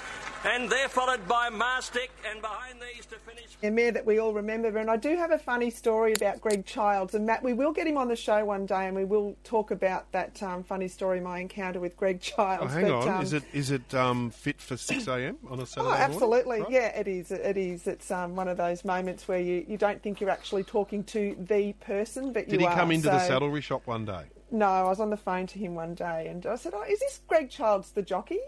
[0.44, 3.58] And they're followed by Mastic, and behind these to finish.
[3.62, 4.78] A mare that we all remember.
[4.78, 7.14] And I do have a funny story about Greg Childs.
[7.14, 9.72] And Matt, we will get him on the show one day and we will talk
[9.72, 12.62] about that um, funny story, my encounter with Greg Childs.
[12.64, 13.08] Oh, hang but, on.
[13.08, 15.36] Um, is it is it um, fit for 6 a.m.
[15.50, 16.60] on a Saturday Oh, absolutely.
[16.60, 16.62] morning?
[16.62, 16.94] Right.
[16.94, 17.32] Yeah, it is.
[17.32, 17.86] It is.
[17.88, 21.36] It's um, one of those moments where you, you don't think you're actually talking to
[21.38, 24.24] the person, but Did you he come into the saddlery shop one day?
[24.50, 26.98] No, I was on the phone to him one day and I said, oh, is
[27.00, 28.40] this Greg Childs, the jockey?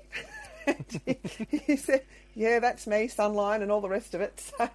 [0.66, 1.00] And
[1.50, 2.02] he, he said,
[2.34, 4.32] yeah, that's me, Sunline and all the rest of it.
[4.58, 4.68] So,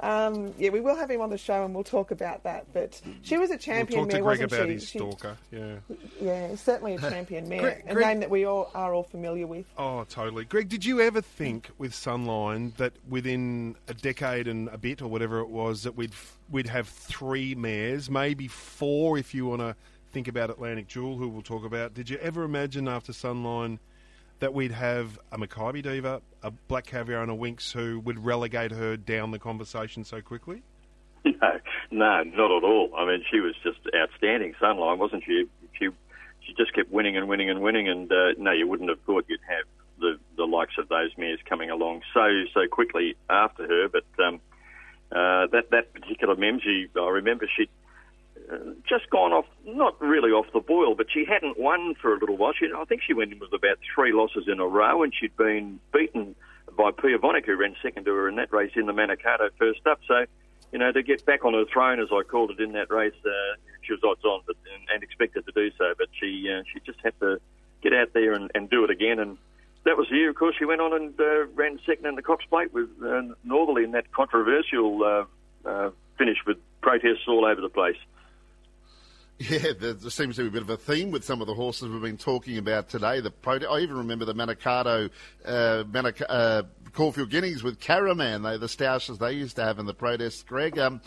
[0.00, 2.66] um, yeah, we will have him on the show and we'll talk about that.
[2.72, 4.72] But she was a champion we'll talk to mare, Greg wasn't about she?
[4.74, 5.36] his She- stalker.
[5.50, 5.74] Yeah.
[6.20, 9.46] Yeah, certainly a champion mare, Greg- a Greg- name that we all are all familiar
[9.46, 9.66] with.
[9.78, 10.44] Oh, totally.
[10.44, 15.08] Greg, did you ever think with Sunline that within a decade and a bit or
[15.08, 16.12] whatever it was that we'd
[16.50, 19.74] we'd have three mares, maybe four if you want to
[20.14, 21.92] think about Atlantic Jewel, who we'll talk about.
[21.92, 23.80] Did you ever imagine after Sunline
[24.38, 28.70] that we'd have a Makybe Diva, a Black Caviar, and a Winx who would relegate
[28.70, 30.62] her down the conversation so quickly?
[31.26, 31.58] No,
[31.90, 32.90] no, not at all.
[32.96, 34.54] I mean, she was just outstanding.
[34.60, 35.46] Sunline, wasn't she?
[35.78, 35.88] She
[36.42, 39.24] she just kept winning and winning and winning, and uh, no, you wouldn't have thought
[39.28, 39.64] you'd have
[39.98, 43.88] the the likes of those mares coming along so so quickly after her.
[43.88, 44.34] But um,
[45.10, 47.84] uh, that that particular Memsie, I remember she'd uh,
[48.98, 52.36] just gone off, not really off the boil, but she hadn't won for a little
[52.36, 52.52] while.
[52.52, 55.36] She, I think she went in with about three losses in a row, and she'd
[55.36, 56.34] been beaten
[56.76, 60.00] by Piavonic, who ran second to her in that race in the Manikato first up.
[60.06, 60.26] So,
[60.72, 63.14] you know, to get back on her throne, as I called it in that race,
[63.24, 65.94] uh, she was odds on, but and, and expected to do so.
[65.98, 67.40] But she uh, she just had to
[67.82, 69.18] get out there and, and do it again.
[69.18, 69.38] And
[69.84, 72.22] that was the year, of course, she went on and uh, ran second in the
[72.22, 77.60] Cox Plate with uh, Northerly in that controversial uh, uh, finish with protests all over
[77.60, 77.96] the place.
[79.38, 81.88] Yeah, there, seems to be a bit of a theme with some of the horses
[81.88, 83.20] we've been talking about today.
[83.20, 83.32] The
[83.68, 85.10] I even remember the Manikato
[85.44, 89.86] uh, Manic- uh, Caulfield Guineas with Caraman, they the stoushes they used to have in
[89.86, 90.44] the protests.
[90.44, 91.00] Greg, um,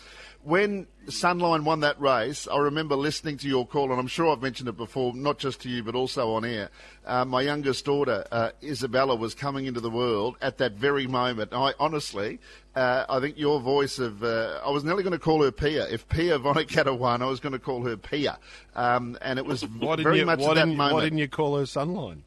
[0.43, 4.41] when Sunline won that race, I remember listening to your call, and I'm sure I've
[4.41, 6.69] mentioned it before, not just to you but also on air.
[7.05, 11.53] Uh, my youngest daughter, uh, Isabella, was coming into the world at that very moment.
[11.53, 12.39] I honestly,
[12.77, 15.87] uh, I think your voice of, uh, I was nearly going to call her Pia.
[15.89, 18.37] If Piavonic won, I was going to call her Pia.
[18.75, 20.93] Um, and it was Why very you, much why at that moment.
[20.93, 22.19] why didn't you call her Sunline?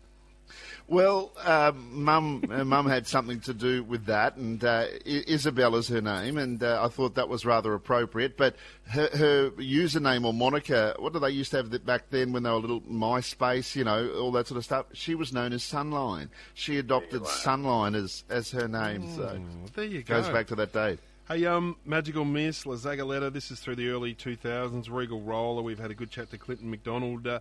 [0.90, 5.86] Well, um, mum, uh, mum had something to do with that, and uh, I- Isabella's
[5.86, 8.36] her name, and uh, I thought that was rather appropriate.
[8.36, 8.56] But
[8.88, 12.42] her, her username or moniker, what did they used to have that back then when
[12.42, 14.86] they were little MySpace, you know, all that sort of stuff?
[14.92, 16.28] She was known as Sunline.
[16.54, 19.40] She adopted Sunline as as her name, so
[19.76, 20.20] there you go.
[20.20, 20.98] goes back to that day.
[21.28, 24.90] Hey, um, Magical Miss, La Zagaletta, this is through the early 2000s.
[24.90, 27.28] Regal Roller, we've had a good chat to Clinton McDonald.
[27.28, 27.38] Uh,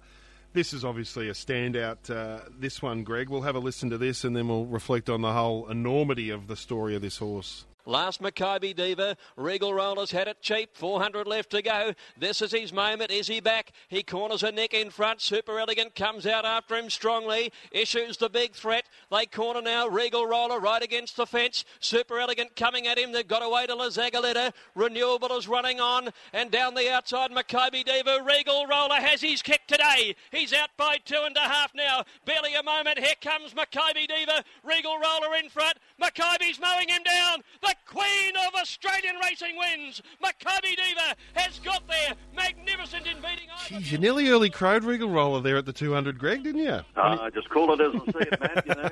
[0.54, 3.30] this is obviously a standout, uh, this one, Greg.
[3.30, 6.48] We'll have a listen to this and then we'll reflect on the whole enormity of
[6.48, 7.66] the story of this horse.
[7.86, 9.18] Last Makybe Diva.
[9.36, 10.70] Regal Rollers had it cheap.
[10.76, 11.94] 400 left to go.
[12.18, 13.12] This is his moment.
[13.12, 13.72] Is he back?
[13.88, 15.22] He corners a neck in front.
[15.22, 17.52] Super Elegant comes out after him strongly.
[17.72, 18.86] Issues the big threat.
[19.12, 19.88] They corner now.
[19.88, 21.66] Regal Roller right against the fence.
[21.80, 23.12] Super Elegant coming at him.
[23.12, 24.54] They've got away to La Zagaletta.
[24.76, 26.10] Renewable is running on.
[26.34, 28.20] And down the outside, Makybe Diva.
[28.24, 30.16] Regal Roller has his kick today.
[30.32, 32.04] He's out by two and a half now.
[32.26, 33.00] Barely a moment.
[33.00, 34.44] Here comes Makybe Diva.
[34.64, 35.78] Regal Roller in front.
[36.02, 37.42] Makybe's mowing him down.
[37.62, 40.02] The The queen of Australian racing wins.
[40.24, 42.16] Makybe Diva has got there.
[42.36, 43.48] Magnificent in beating.
[43.68, 46.80] Geez, you nearly early crowed Regal Roller there at the 200, Greg, didn't you?
[46.96, 48.66] Uh, just call it as I see it, Matt.
[48.66, 48.90] You know.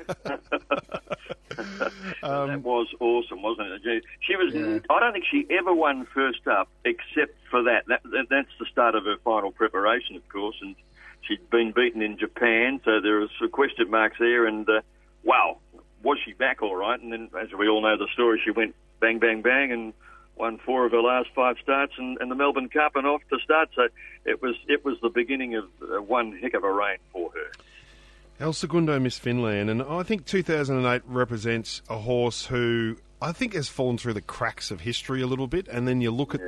[2.48, 3.82] that was awesome, wasn't it?
[3.82, 4.02] She-
[4.32, 4.54] She was.
[4.90, 7.84] I don't think she ever won first up, except for that.
[7.88, 8.26] That, that.
[8.30, 10.76] That's the start of her final preparation, of course, and
[11.22, 14.46] she'd been beaten in Japan, so there was some question marks there.
[14.46, 14.82] And uh,
[15.24, 15.58] wow,
[16.02, 17.00] was she back all right?
[17.00, 19.92] And then, as we all know the story, she went bang, bang, bang, and
[20.36, 23.38] won four of her last five starts, and, and the Melbourne Cup, and off to
[23.42, 23.70] start.
[23.74, 23.88] So
[24.24, 24.54] it was.
[24.68, 27.52] It was the beginning of uh, one heck of a reign for her.
[28.40, 33.68] El Segundo Miss Finland, and I think 2008 represents a horse who I think has
[33.68, 36.40] fallen through the cracks of history a little bit, and then you look at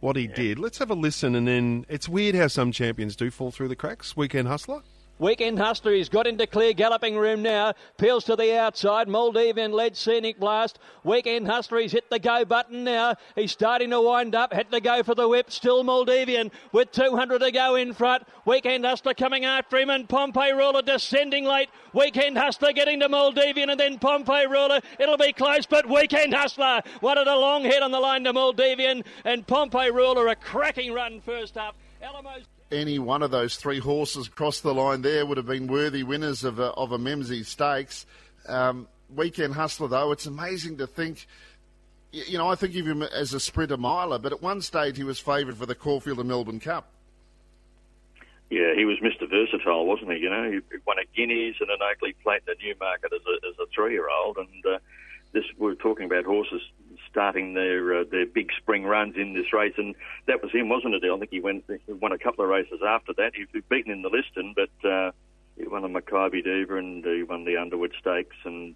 [0.00, 0.58] what he did.
[0.58, 3.76] Let's have a listen, and then it's weird how some champions do fall through the
[3.76, 4.16] cracks.
[4.16, 4.82] Weekend Hussler.
[5.20, 7.74] Weekend Hussler, he's got into clear galloping room now.
[7.98, 9.06] Peels to the outside.
[9.06, 10.80] Maldivian led Scenic Blast.
[11.04, 13.14] Weekend Hussler, he's hit the go button now.
[13.36, 14.52] He's starting to wind up.
[14.52, 15.52] Had to go for the whip.
[15.52, 18.24] Still Maldivian with 200 to go in front.
[18.44, 21.68] Weekend Hussler coming after him and Pompeii Ruler descending late.
[21.92, 24.80] Weekend Hussler getting to Maldivian and then Pompeii Ruler.
[24.98, 29.04] It'll be close, but Weekend Hussler wanted a long head on the line to Maldivian
[29.24, 31.76] and Pompeii Ruler a cracking run first up.
[32.02, 36.02] Alamo's any one of those three horses cross the line there would have been worthy
[36.02, 38.06] winners of a, of a Memsie Stakes.
[38.46, 41.26] Um, weekend Hussler, though, it's amazing to think.
[42.12, 45.04] You know, I think of him as a sprinter miler, but at one stage he
[45.04, 46.88] was favoured for the Caulfield and Melbourne Cup.
[48.50, 49.28] Yeah, he was Mr.
[49.28, 50.18] Versatile, wasn't he?
[50.18, 53.48] You know, he won a Guineas and an Oakley Plate in the Newmarket as a,
[53.48, 54.78] as a three-year-old, and uh,
[55.32, 56.62] this we're talking about horses
[57.14, 59.94] starting their uh, their big spring runs in this race, and
[60.26, 61.04] that was him, wasn't it?
[61.04, 63.36] I think he went he won a couple of races after that.
[63.36, 65.12] He was beaten in the Liston, but uh,
[65.56, 68.74] he won the Makybe Diva and he won the Underwood Stakes, and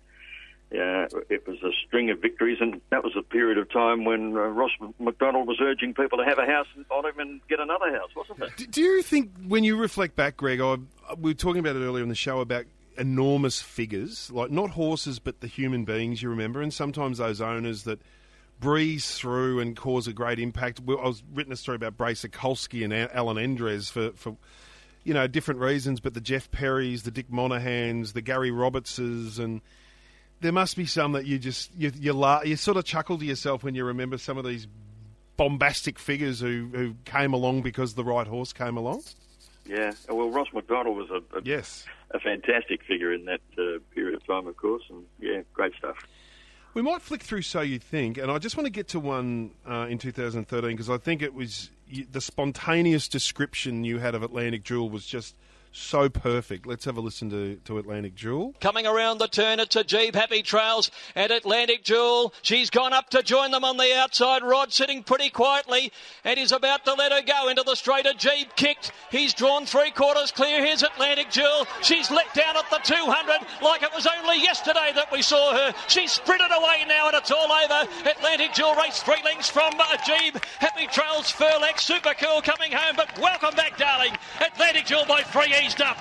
[0.70, 4.36] yeah, it was a string of victories, and that was a period of time when
[4.36, 4.70] uh, Ross
[5.00, 8.42] McDonald was urging people to have a house on him and get another house, wasn't
[8.42, 8.70] it?
[8.70, 10.76] Do, you think, when you reflect back, Greg, I,
[11.18, 12.66] we were talking about it earlier in the show about
[12.98, 17.84] enormous figures, like not horses, but the human beings you remember, and sometimes those owners
[17.84, 18.00] that
[18.60, 20.80] breeze through and cause a great impact.
[20.88, 24.36] I was written a story about Brae Sokolski and Allan Endresz for, for
[25.04, 29.60] you know different reasons, but the Jeff Perrys, the Dick Monahans, the Gary Robertses, and
[30.40, 33.24] there must be some that you just you you, la- you sort of chuckle to
[33.24, 34.66] yourself when you remember some of these
[35.36, 39.02] bombastic figures who, who came along because the right horse came along.
[39.64, 44.14] Yeah, well, Ross McDonald was a, a yes a fantastic figure in that uh, period
[44.14, 45.96] of time, of course, and yeah, great stuff.
[46.74, 49.52] We might flick through So You Think, and I just want to get to one
[49.68, 51.70] uh, in 2013 because I think it was
[52.10, 55.34] the spontaneous description you had of Atlantic Jewel was just
[55.72, 56.66] so perfect.
[56.66, 58.54] Let's have a listen to, to Atlantic Jewel.
[58.60, 62.32] Coming around the turn, it's a Jeep Happy Trails and Atlantic Jewel.
[62.42, 64.42] She's gone up to join them on the outside.
[64.42, 65.92] Rod sitting pretty quietly
[66.24, 68.06] and is about to let her go into the straight.
[68.06, 68.92] A Jeep kicked.
[69.10, 70.64] He's drawn three quarters clear.
[70.64, 71.66] Here's Atlantic Jewel.
[71.82, 75.74] She's let down at the 200 like it was only yesterday that we saw her.
[75.88, 77.88] She's sprinted away now and it's all over.
[78.08, 80.42] Atlantic Jewel race three lengths from a Jeep.
[80.58, 81.80] Happy Trails Furlex.
[81.80, 84.12] Super cool coming home, but welcome back, darling.
[84.40, 85.98] Atlantic Jewel by three eased up.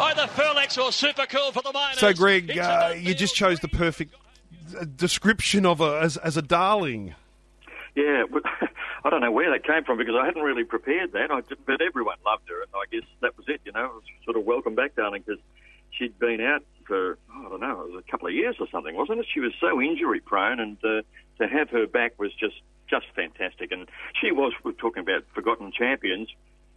[0.00, 1.98] Either Furlex or Super Cool for the minors.
[1.98, 4.14] So, Greg, uh, you just chose the perfect
[4.96, 7.14] description of her as as a darling.
[7.94, 8.24] Yeah,
[9.04, 11.30] I don't know where that came from because I hadn't really prepared that.
[11.32, 13.60] I, did, but everyone loved her, and I guess that was it.
[13.64, 15.42] You know, it was sort of welcome back, darling, because
[15.90, 18.66] she'd been out for oh, I don't know, it was a couple of years or
[18.70, 19.26] something, wasn't it?
[19.32, 21.02] She was so injury prone, and uh,
[21.38, 23.72] to have her back was just just fantastic.
[23.72, 23.88] And
[24.20, 24.52] she was.
[24.64, 26.28] We're talking about forgotten champions,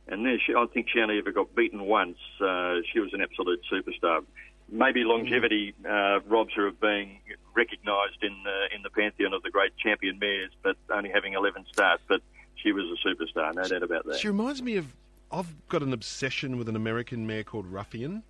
[0.08, 2.18] and there she, I think she only ever got beaten once.
[2.39, 4.24] Uh, she was an absolute superstar.
[4.70, 7.20] Maybe longevity uh, robs her of being
[7.56, 11.66] recognised in the, in the pantheon of the great champion mares, but only having 11
[11.72, 12.02] starts.
[12.08, 12.22] But
[12.56, 14.20] she was a superstar, no doubt about that.
[14.20, 14.95] She reminds me of.
[15.34, 18.24] I've got an obsession with an American mare called Ruffian,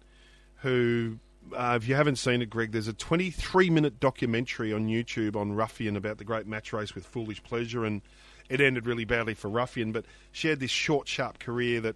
[0.58, 1.18] who,
[1.52, 5.54] uh, if you haven't seen it, Greg, there's a 23 minute documentary on YouTube on
[5.54, 8.04] Ruffian about the great match race with Foolish Pleasure, and
[8.52, 9.92] it ended really badly for Ruffian.
[9.92, 11.96] But she had this short, sharp career that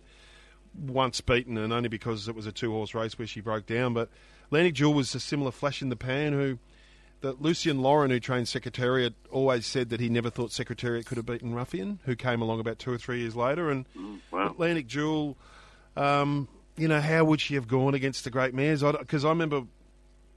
[0.74, 3.94] once beaten, and only because it was a two horse race where she broke down.
[3.94, 4.10] But
[4.46, 6.58] Atlantic Jewel was a similar flash in the pan who.
[7.22, 11.26] That Lucien Laurin, who trained Secretariat, always said that he never thought Secretariat could have
[11.26, 13.72] beaten Ruffian, who came along about two or three years later.
[13.72, 13.86] And
[14.30, 14.52] wow.
[14.52, 15.36] Atlantic Jewel,
[15.96, 16.48] um,
[16.78, 18.84] you know, how would she have gone against the great mares?
[18.84, 19.64] Because I, I, remember,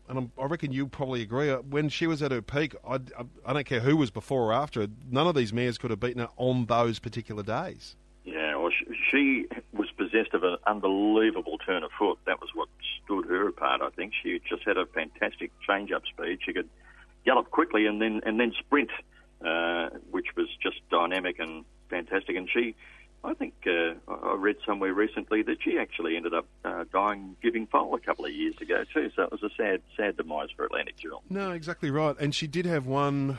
[0.09, 2.98] and I'm, i reckon you probably agree, uh, when she was at her peak, I,
[3.44, 6.20] I, don't care who was before or after, none of these mares could have beaten
[6.20, 7.96] her on those particular days.
[8.24, 12.18] Yeah, well, she, she was possessed of an unbelievable turn of foot.
[12.26, 12.68] That was what
[13.04, 13.80] stood her apart.
[13.82, 16.40] I think she just had a fantastic change-up speed.
[16.44, 16.68] She could
[17.24, 18.90] gallop quickly and then and then sprint,
[19.44, 22.36] uh, which was just dynamic and fantastic.
[22.36, 22.74] And she,
[23.24, 27.66] I think, uh, I read somewhere recently that she actually ended up uh, dying giving
[27.66, 29.10] foal a couple of years ago too.
[29.16, 31.22] So it was a sad, sad demise for Atlantic Jewel.
[31.28, 32.16] No, exactly right.
[32.20, 33.38] And she did have one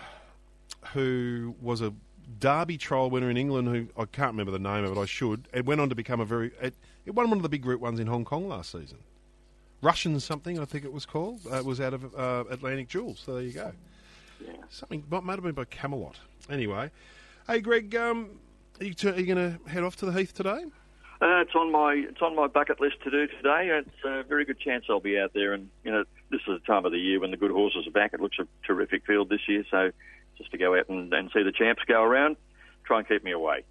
[0.93, 1.93] who was a
[2.39, 4.99] Derby trial winner in England, who I can't remember the name of it.
[4.99, 5.47] I should.
[5.53, 6.51] It went on to become a very.
[6.61, 6.75] It,
[7.05, 8.99] it won one of the big Group ones in Hong Kong last season.
[9.81, 11.41] Russian something, I think it was called.
[11.49, 13.21] Uh, it was out of uh, Atlantic Jewels.
[13.25, 13.71] So there you go.
[14.45, 14.53] Yeah.
[14.69, 16.17] Something might have been by Camelot.
[16.49, 16.91] Anyway,
[17.47, 18.29] hey Greg, um,
[18.79, 20.63] are you, t- you going to head off to the Heath today?
[21.21, 23.69] Uh, it's on my it's on my bucket list to do today.
[23.73, 26.65] It's a very good chance I'll be out there, and you know this is the
[26.65, 28.13] time of the year when the good horses are back.
[28.13, 29.91] It looks a terrific field this year, so
[30.37, 32.37] just to go out and, and see the champs go around,
[32.85, 33.65] try and keep me away.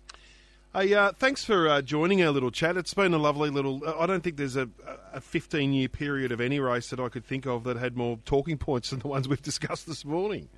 [0.74, 2.76] Hey, uh, thanks for uh, joining our little chat.
[2.76, 3.80] It's been a lovely little.
[3.98, 4.68] I don't think there's a,
[5.14, 8.18] a 15 year period of any race that I could think of that had more
[8.26, 10.50] talking points than the ones we've discussed this morning.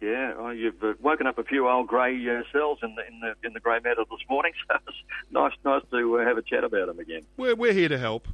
[0.00, 3.20] Yeah, well, you've uh, woken up a few old grey uh, cells in the in
[3.20, 4.96] the in the grey matter this morning, so it's
[5.30, 7.22] nice nice to uh, have a chat about them again.
[7.36, 8.28] We're we're here to help.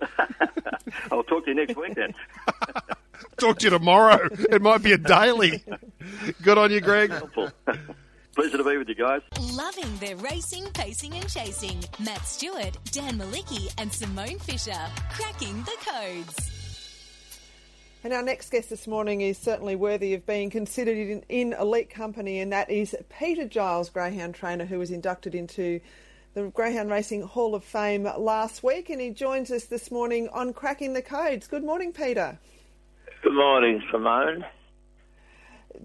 [1.10, 2.14] I'll talk to you next week then.
[3.36, 4.28] talk to you tomorrow.
[4.30, 5.64] It might be a daily.
[6.42, 7.12] Good on you, Greg.
[8.36, 9.22] Pleasure to be with you guys.
[9.54, 11.82] Loving their racing, pacing, and chasing.
[11.98, 14.78] Matt Stewart, Dan Mielicki, and Simone Fisher.
[15.10, 16.57] Cracking the codes.
[18.04, 21.90] And our next guest this morning is certainly worthy of being considered in, in elite
[21.90, 25.80] company, and that is Peter Giles, greyhound trainer, who was inducted into
[26.34, 30.52] the Greyhound Racing Hall of Fame last week, and he joins us this morning on
[30.52, 31.48] Cracking the Codes.
[31.48, 32.38] Good morning, Peter.
[33.24, 34.44] Good morning, Simone.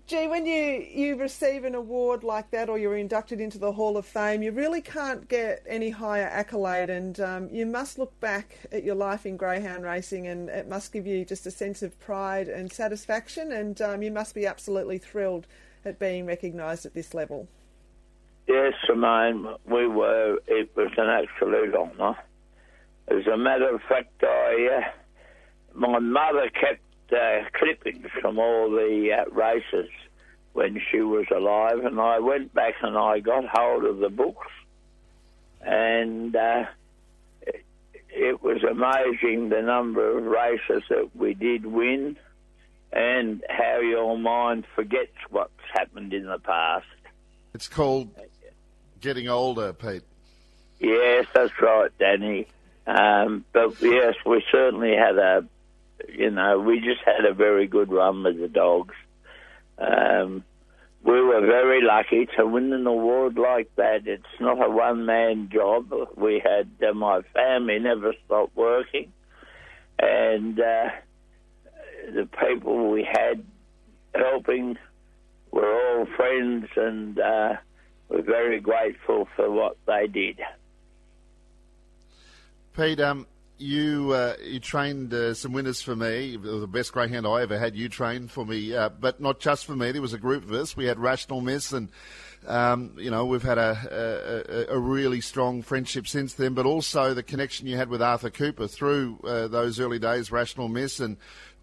[0.08, 3.96] Gee, when you, you receive an award like that or you're inducted into the Hall
[3.96, 8.58] of Fame, you really can't get any higher accolade, and um, you must look back
[8.72, 11.98] at your life in greyhound racing, and it must give you just a sense of
[12.00, 15.48] pride and satisfaction, and um, you must be absolutely thrilled
[15.86, 17.48] at being recognised at this level.
[18.48, 20.40] Yes, Simone, we were.
[20.48, 22.18] It was an absolute honour.
[23.08, 26.82] As a matter of fact, I, uh, my mother kept
[27.14, 29.90] uh, clippings from all the uh, races
[30.54, 34.48] when she was alive, and I went back and I got hold of the books,
[35.62, 36.66] and uh,
[37.42, 37.66] it,
[38.10, 42.18] it was amazing the number of races that we did win,
[42.92, 46.86] and how your mind forgets what's happened in the past.
[47.54, 48.10] It's called
[49.02, 50.04] getting older, Pete.
[50.80, 52.48] Yes, that's right, Danny.
[52.86, 55.46] Um, but yes, we certainly had a
[56.10, 58.96] you know, we just had a very good run with the dogs.
[59.78, 60.44] Um,
[61.04, 64.08] we were very lucky to win an award like that.
[64.08, 65.94] It's not a one man job.
[66.16, 69.12] We had uh, my family never stopped working,
[70.00, 70.90] and uh,
[72.14, 73.44] the people we had
[74.16, 74.78] helping
[75.52, 77.56] were all friends, and uh,
[78.08, 80.40] we're very grateful for what they did.
[82.76, 83.28] Pete, um,
[83.58, 86.38] you uh, you trained uh, some winners for me.
[86.38, 87.76] The best greyhound I ever had.
[87.76, 89.92] You trained for me, uh, but not just for me.
[89.92, 90.76] There was a group of us.
[90.76, 91.90] We had Rational Miss, and
[92.48, 96.54] um, you know we've had a, a, a, really strong friendship since then.
[96.54, 100.68] But also the connection you had with Arthur Cooper through uh, those early days, Rational
[100.68, 101.18] Miss, and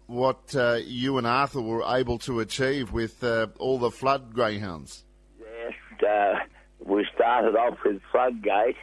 [0.07, 5.03] what uh, you and Arthur were able to achieve with uh, all the flood greyhounds.
[5.39, 5.73] Yes,
[6.85, 8.77] we started off with Floodgate,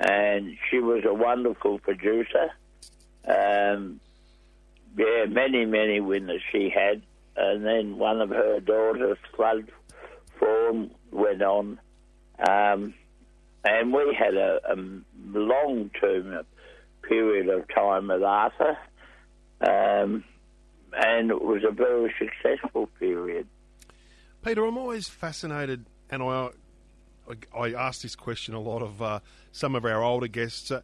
[0.00, 2.50] and she was a wonderful producer.
[3.28, 4.00] Um,
[4.96, 7.02] yeah, many, many winners she had.
[7.36, 9.70] And then one of her daughters, Flood
[10.38, 11.78] Form, went on.
[12.48, 12.94] Um,
[13.62, 14.76] and we had a, a
[15.32, 16.44] long term
[17.02, 18.78] period of time with Arthur.
[19.60, 20.24] Um,
[20.94, 23.46] and it was a very successful period.
[24.42, 26.48] Peter, I'm always fascinated, and I
[27.56, 29.20] I ask this question a lot of uh,
[29.52, 30.70] some of our older guests.
[30.70, 30.80] Uh,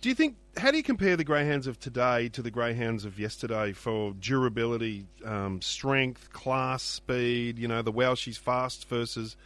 [0.00, 3.18] do you think how do you compare the greyhounds of today to the greyhounds of
[3.18, 7.58] yesterday for durability, um, strength, class, speed?
[7.58, 9.36] You know, the Welshies fast versus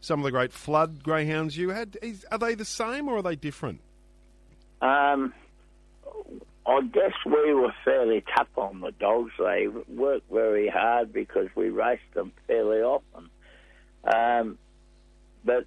[0.00, 1.96] some of the great flood greyhounds you had.
[2.02, 3.80] Is, are they the same or are they different?
[4.82, 5.32] Um,
[6.66, 9.32] I guess we were fairly tough on the dogs.
[9.38, 13.30] They worked very hard because we raced them fairly often.
[14.04, 14.58] Um,
[15.44, 15.66] but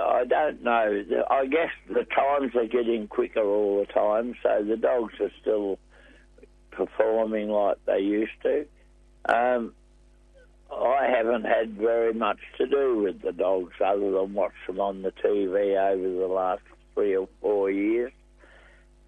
[0.00, 1.04] I don't know.
[1.30, 5.78] I guess the times are getting quicker all the time, so the dogs are still
[6.70, 8.66] performing like they used to.
[9.28, 9.72] Um,
[10.70, 15.02] I haven't had very much to do with the dogs other than watch them on
[15.02, 16.62] the TV over the last
[16.94, 18.12] three or four years.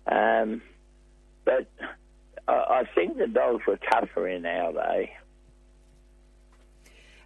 [0.07, 0.63] Um,
[1.45, 1.69] but
[2.49, 5.13] I, I think the dogs were tougher in our day.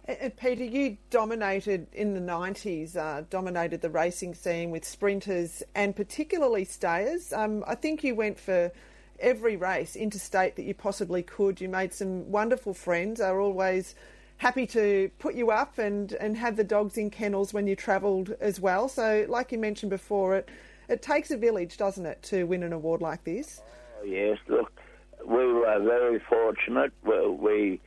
[0.07, 5.95] And Peter, you dominated in the 90s, uh, dominated the racing scene with sprinters and
[5.95, 7.33] particularly stayers.
[7.33, 8.71] Um, I think you went for
[9.19, 11.59] every race interstate that you possibly could.
[11.59, 13.19] You made some wonderful friends.
[13.19, 13.95] Were always
[14.37, 18.35] happy to put you up and, and have the dogs in kennels when you travelled
[18.39, 18.87] as well.
[18.87, 20.49] So, like you mentioned before, it,
[20.87, 23.61] it takes a village, doesn't it, to win an award like this?
[23.99, 24.71] Oh, yes, look,
[25.25, 26.91] we were very fortunate.
[27.03, 27.81] We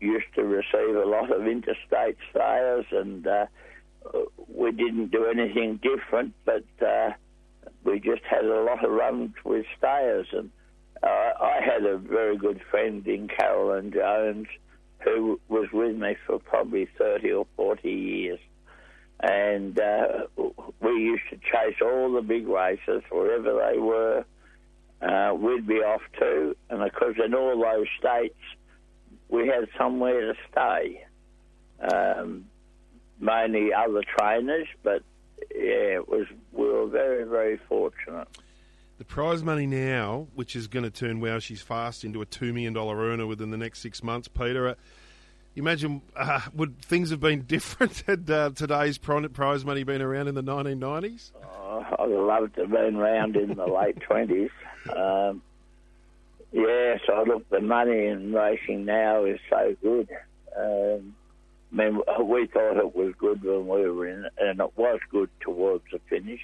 [0.00, 3.46] used to receive a lot of interstate sales, and uh,
[4.48, 7.10] we didn't do anything different, but uh,
[7.84, 10.26] we just had a lot of runs with stayers.
[10.32, 10.50] And
[11.02, 14.46] uh, I had a very good friend in Carolyn Jones
[15.04, 18.38] who was with me for probably 30 or 40 years.
[19.22, 20.26] And uh,
[20.80, 24.24] we used to chase all the big races wherever they were.
[25.00, 28.38] Uh, we'd be off to, and of course, in all those states,
[29.30, 31.04] we had somewhere to stay.
[31.80, 32.46] Um,
[33.18, 35.02] mainly other trainers, but
[35.54, 38.28] yeah, it was we were very very fortunate.
[38.98, 42.74] The prize money now, which is going to turn Welshies Fast into a two million
[42.74, 44.68] dollar earner within the next six months, Peter.
[44.68, 44.74] Uh,
[45.56, 50.34] imagine uh, would things have been different had uh, today's prize money been around in
[50.34, 51.32] the 1990s?
[51.42, 54.50] Oh, I'd love it to have been around in the late 20s.
[54.94, 55.42] Um,
[56.52, 60.08] yeah, so look, the money in racing now is so good.
[60.56, 61.14] Um,
[61.72, 65.30] I mean, we thought it was good when we were in and it was good
[65.40, 66.40] towards the finish.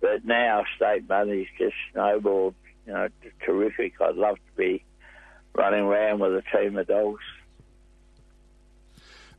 [0.00, 2.54] But now state money's just snowballed.
[2.86, 3.08] You know,
[3.44, 4.00] terrific.
[4.00, 4.84] I'd love to be
[5.54, 7.22] running around with a team of dogs.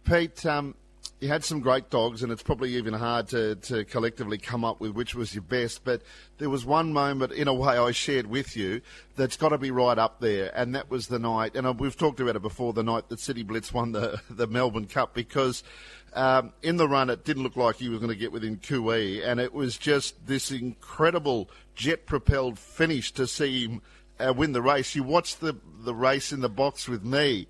[0.04, 0.76] Pete, um,
[1.20, 4.80] you had some great dogs, and it's probably even hard to, to collectively come up
[4.80, 5.84] with which was your best.
[5.84, 6.02] But
[6.38, 8.82] there was one moment, in a way, I shared with you
[9.18, 11.56] that's got to be right up there, and that was the night.
[11.56, 12.72] And we've talked about it before.
[12.72, 15.64] The night that City Blitz won the the Melbourne Cup because.
[16.12, 19.24] Um, in the run, it didn't look like he was going to get within Cooee,
[19.24, 23.84] and it was just this incredible jet-propelled finish to see him
[24.20, 24.96] uh, win the race.
[24.96, 27.48] You watched the the race in the box with me,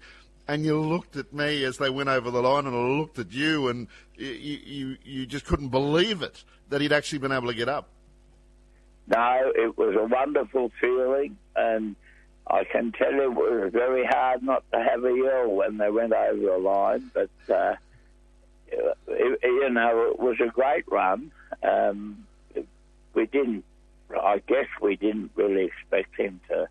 [0.50, 3.32] and you looked at me as they went over the line, and I looked at
[3.32, 3.88] you, and
[4.18, 7.90] you, you, you just couldn't believe it that he'd actually been able to get up.
[9.06, 11.96] No, it was a wonderful feeling, and
[12.48, 15.92] I can tell you it was very hard not to have a yell when they
[15.92, 17.76] went over the line, but, uh,
[18.72, 21.32] it, you know, it was a great run.
[21.62, 22.26] Um,
[23.14, 23.64] we didn't,
[24.20, 26.68] I guess we didn't really expect him to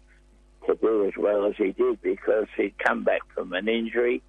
[0.69, 4.23] to do as well as he did because he'd come back from an injury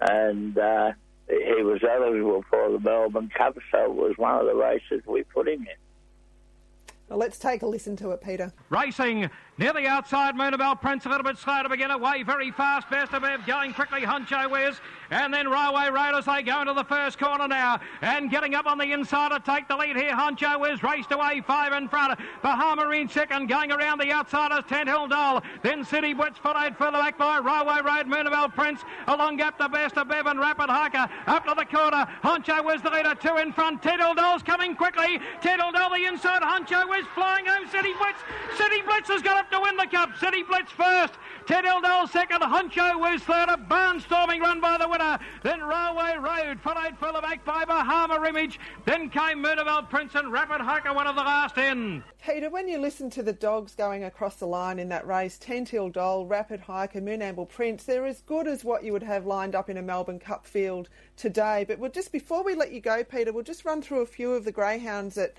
[0.00, 0.92] and uh,
[1.28, 5.24] he was eligible for the Melbourne Cup, so it was one of the races we
[5.24, 6.94] put him in.
[7.08, 8.52] Well, let's take a listen to it, Peter.
[8.68, 12.88] Racing near the outside, Moonabel Prince a little bit slow to begin away, very fast.
[12.88, 14.80] Best of Bev going quickly, Honcho Wiz,
[15.10, 18.66] and then Railway Road as they go into the first corner now, and getting up
[18.66, 20.12] on the inside to take the lead here.
[20.12, 22.18] Honcho Wiz raced away, five in front.
[22.42, 25.42] Bahama in second, going around the outsiders, Tent Hill Doll.
[25.62, 29.96] Then City Blitz followed further back by Railway Road, Moonabel Prince, along gap the best
[29.98, 32.06] of Bev and Rapid Hiker, up to the corner.
[32.22, 33.82] Honcho Wiz the leader, two in front.
[33.82, 35.18] Tent Hill Doll's coming quickly.
[35.40, 37.68] Tent Hill Doll the inside, Honcho Wiz is flying home.
[37.68, 38.18] City Blitz.
[38.56, 40.16] City Blitz has got to win the cup.
[40.18, 41.14] City Blitz first.
[41.46, 42.40] Ted Eldell second.
[42.42, 43.48] Honcho was third.
[43.48, 45.18] A barnstorming run by the winner.
[45.42, 48.58] Then Railway Road, followed further back by Bahama Image.
[48.84, 52.02] Then came Murderville Prince and Rapid Hiker, one of the last in.
[52.24, 55.92] Peter, when you listen to the dogs going across the line in that race, Tentil
[55.92, 59.70] Doll, Rapid Hiker, Moonamble Prince, they're as good as what you would have lined up
[59.70, 61.64] in a Melbourne Cup field today.
[61.66, 64.32] But we'll just before we let you go, Peter, we'll just run through a few
[64.32, 65.34] of the greyhounds that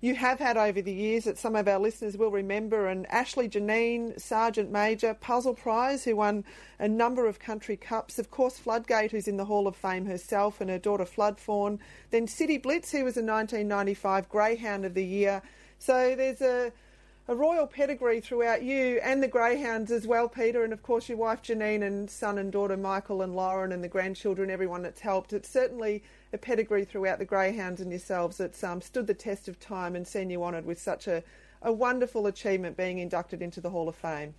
[0.00, 2.86] you have had over the years that some of our listeners will remember.
[2.86, 6.44] And Ashley Janine, Sergeant Major, Puzzle Prize, who won
[6.78, 8.18] a number of country cups.
[8.18, 11.78] Of course, Floodgate, who's in the Hall of Fame herself, and her daughter Floodfawn.
[12.10, 15.42] Then City Blitz, who was a 1995 Greyhound of the Year.
[15.78, 16.72] So there's a
[17.30, 21.16] a royal pedigree throughout you and the greyhounds as well, Peter, and of course your
[21.16, 25.32] wife Janine and son and daughter Michael and Lauren and the grandchildren, everyone that's helped.
[25.32, 26.02] It's certainly
[26.32, 30.06] a pedigree throughout the greyhounds and yourselves that's um, stood the test of time and
[30.06, 31.22] seen you honoured with such a,
[31.62, 34.34] a wonderful achievement being inducted into the Hall of Fame.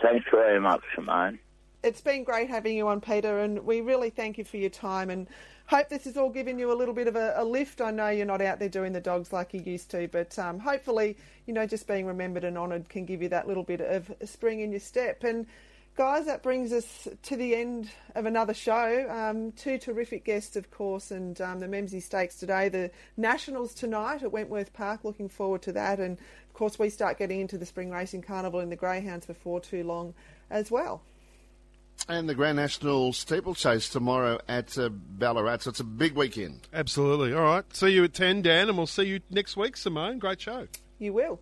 [0.00, 1.38] Thanks very much, Simone.
[1.82, 5.10] It's been great having you on, Peter, and we really thank you for your time
[5.10, 5.28] and
[5.66, 7.80] hope this has all given you a little bit of a, a, lift.
[7.80, 10.58] I know you're not out there doing the dogs like you used to, but um,
[10.60, 11.16] hopefully,
[11.46, 14.26] you know, just being remembered and honoured can give you that little bit of a
[14.26, 15.24] spring in your step.
[15.24, 15.46] And
[15.96, 19.06] guys, that brings us to the end of another show.
[19.10, 24.22] Um, two terrific guests, of course, and um, the Memsie Stakes today, the Nationals tonight
[24.22, 25.04] at Wentworth Park.
[25.04, 28.60] Looking forward to that, and of course, we start getting into the Spring Racing Carnival
[28.60, 30.14] in the Greyhounds before too long
[30.50, 31.02] as well.
[32.08, 35.58] And the Grand National Steeplechase tomorrow at uh, Ballarat.
[35.58, 36.66] So it's a big weekend.
[36.72, 37.32] Absolutely.
[37.32, 37.64] All right.
[37.76, 40.18] See you at 10, Dan, and we'll see you next week, Simone.
[40.18, 40.66] Great show.
[40.98, 41.40] You will.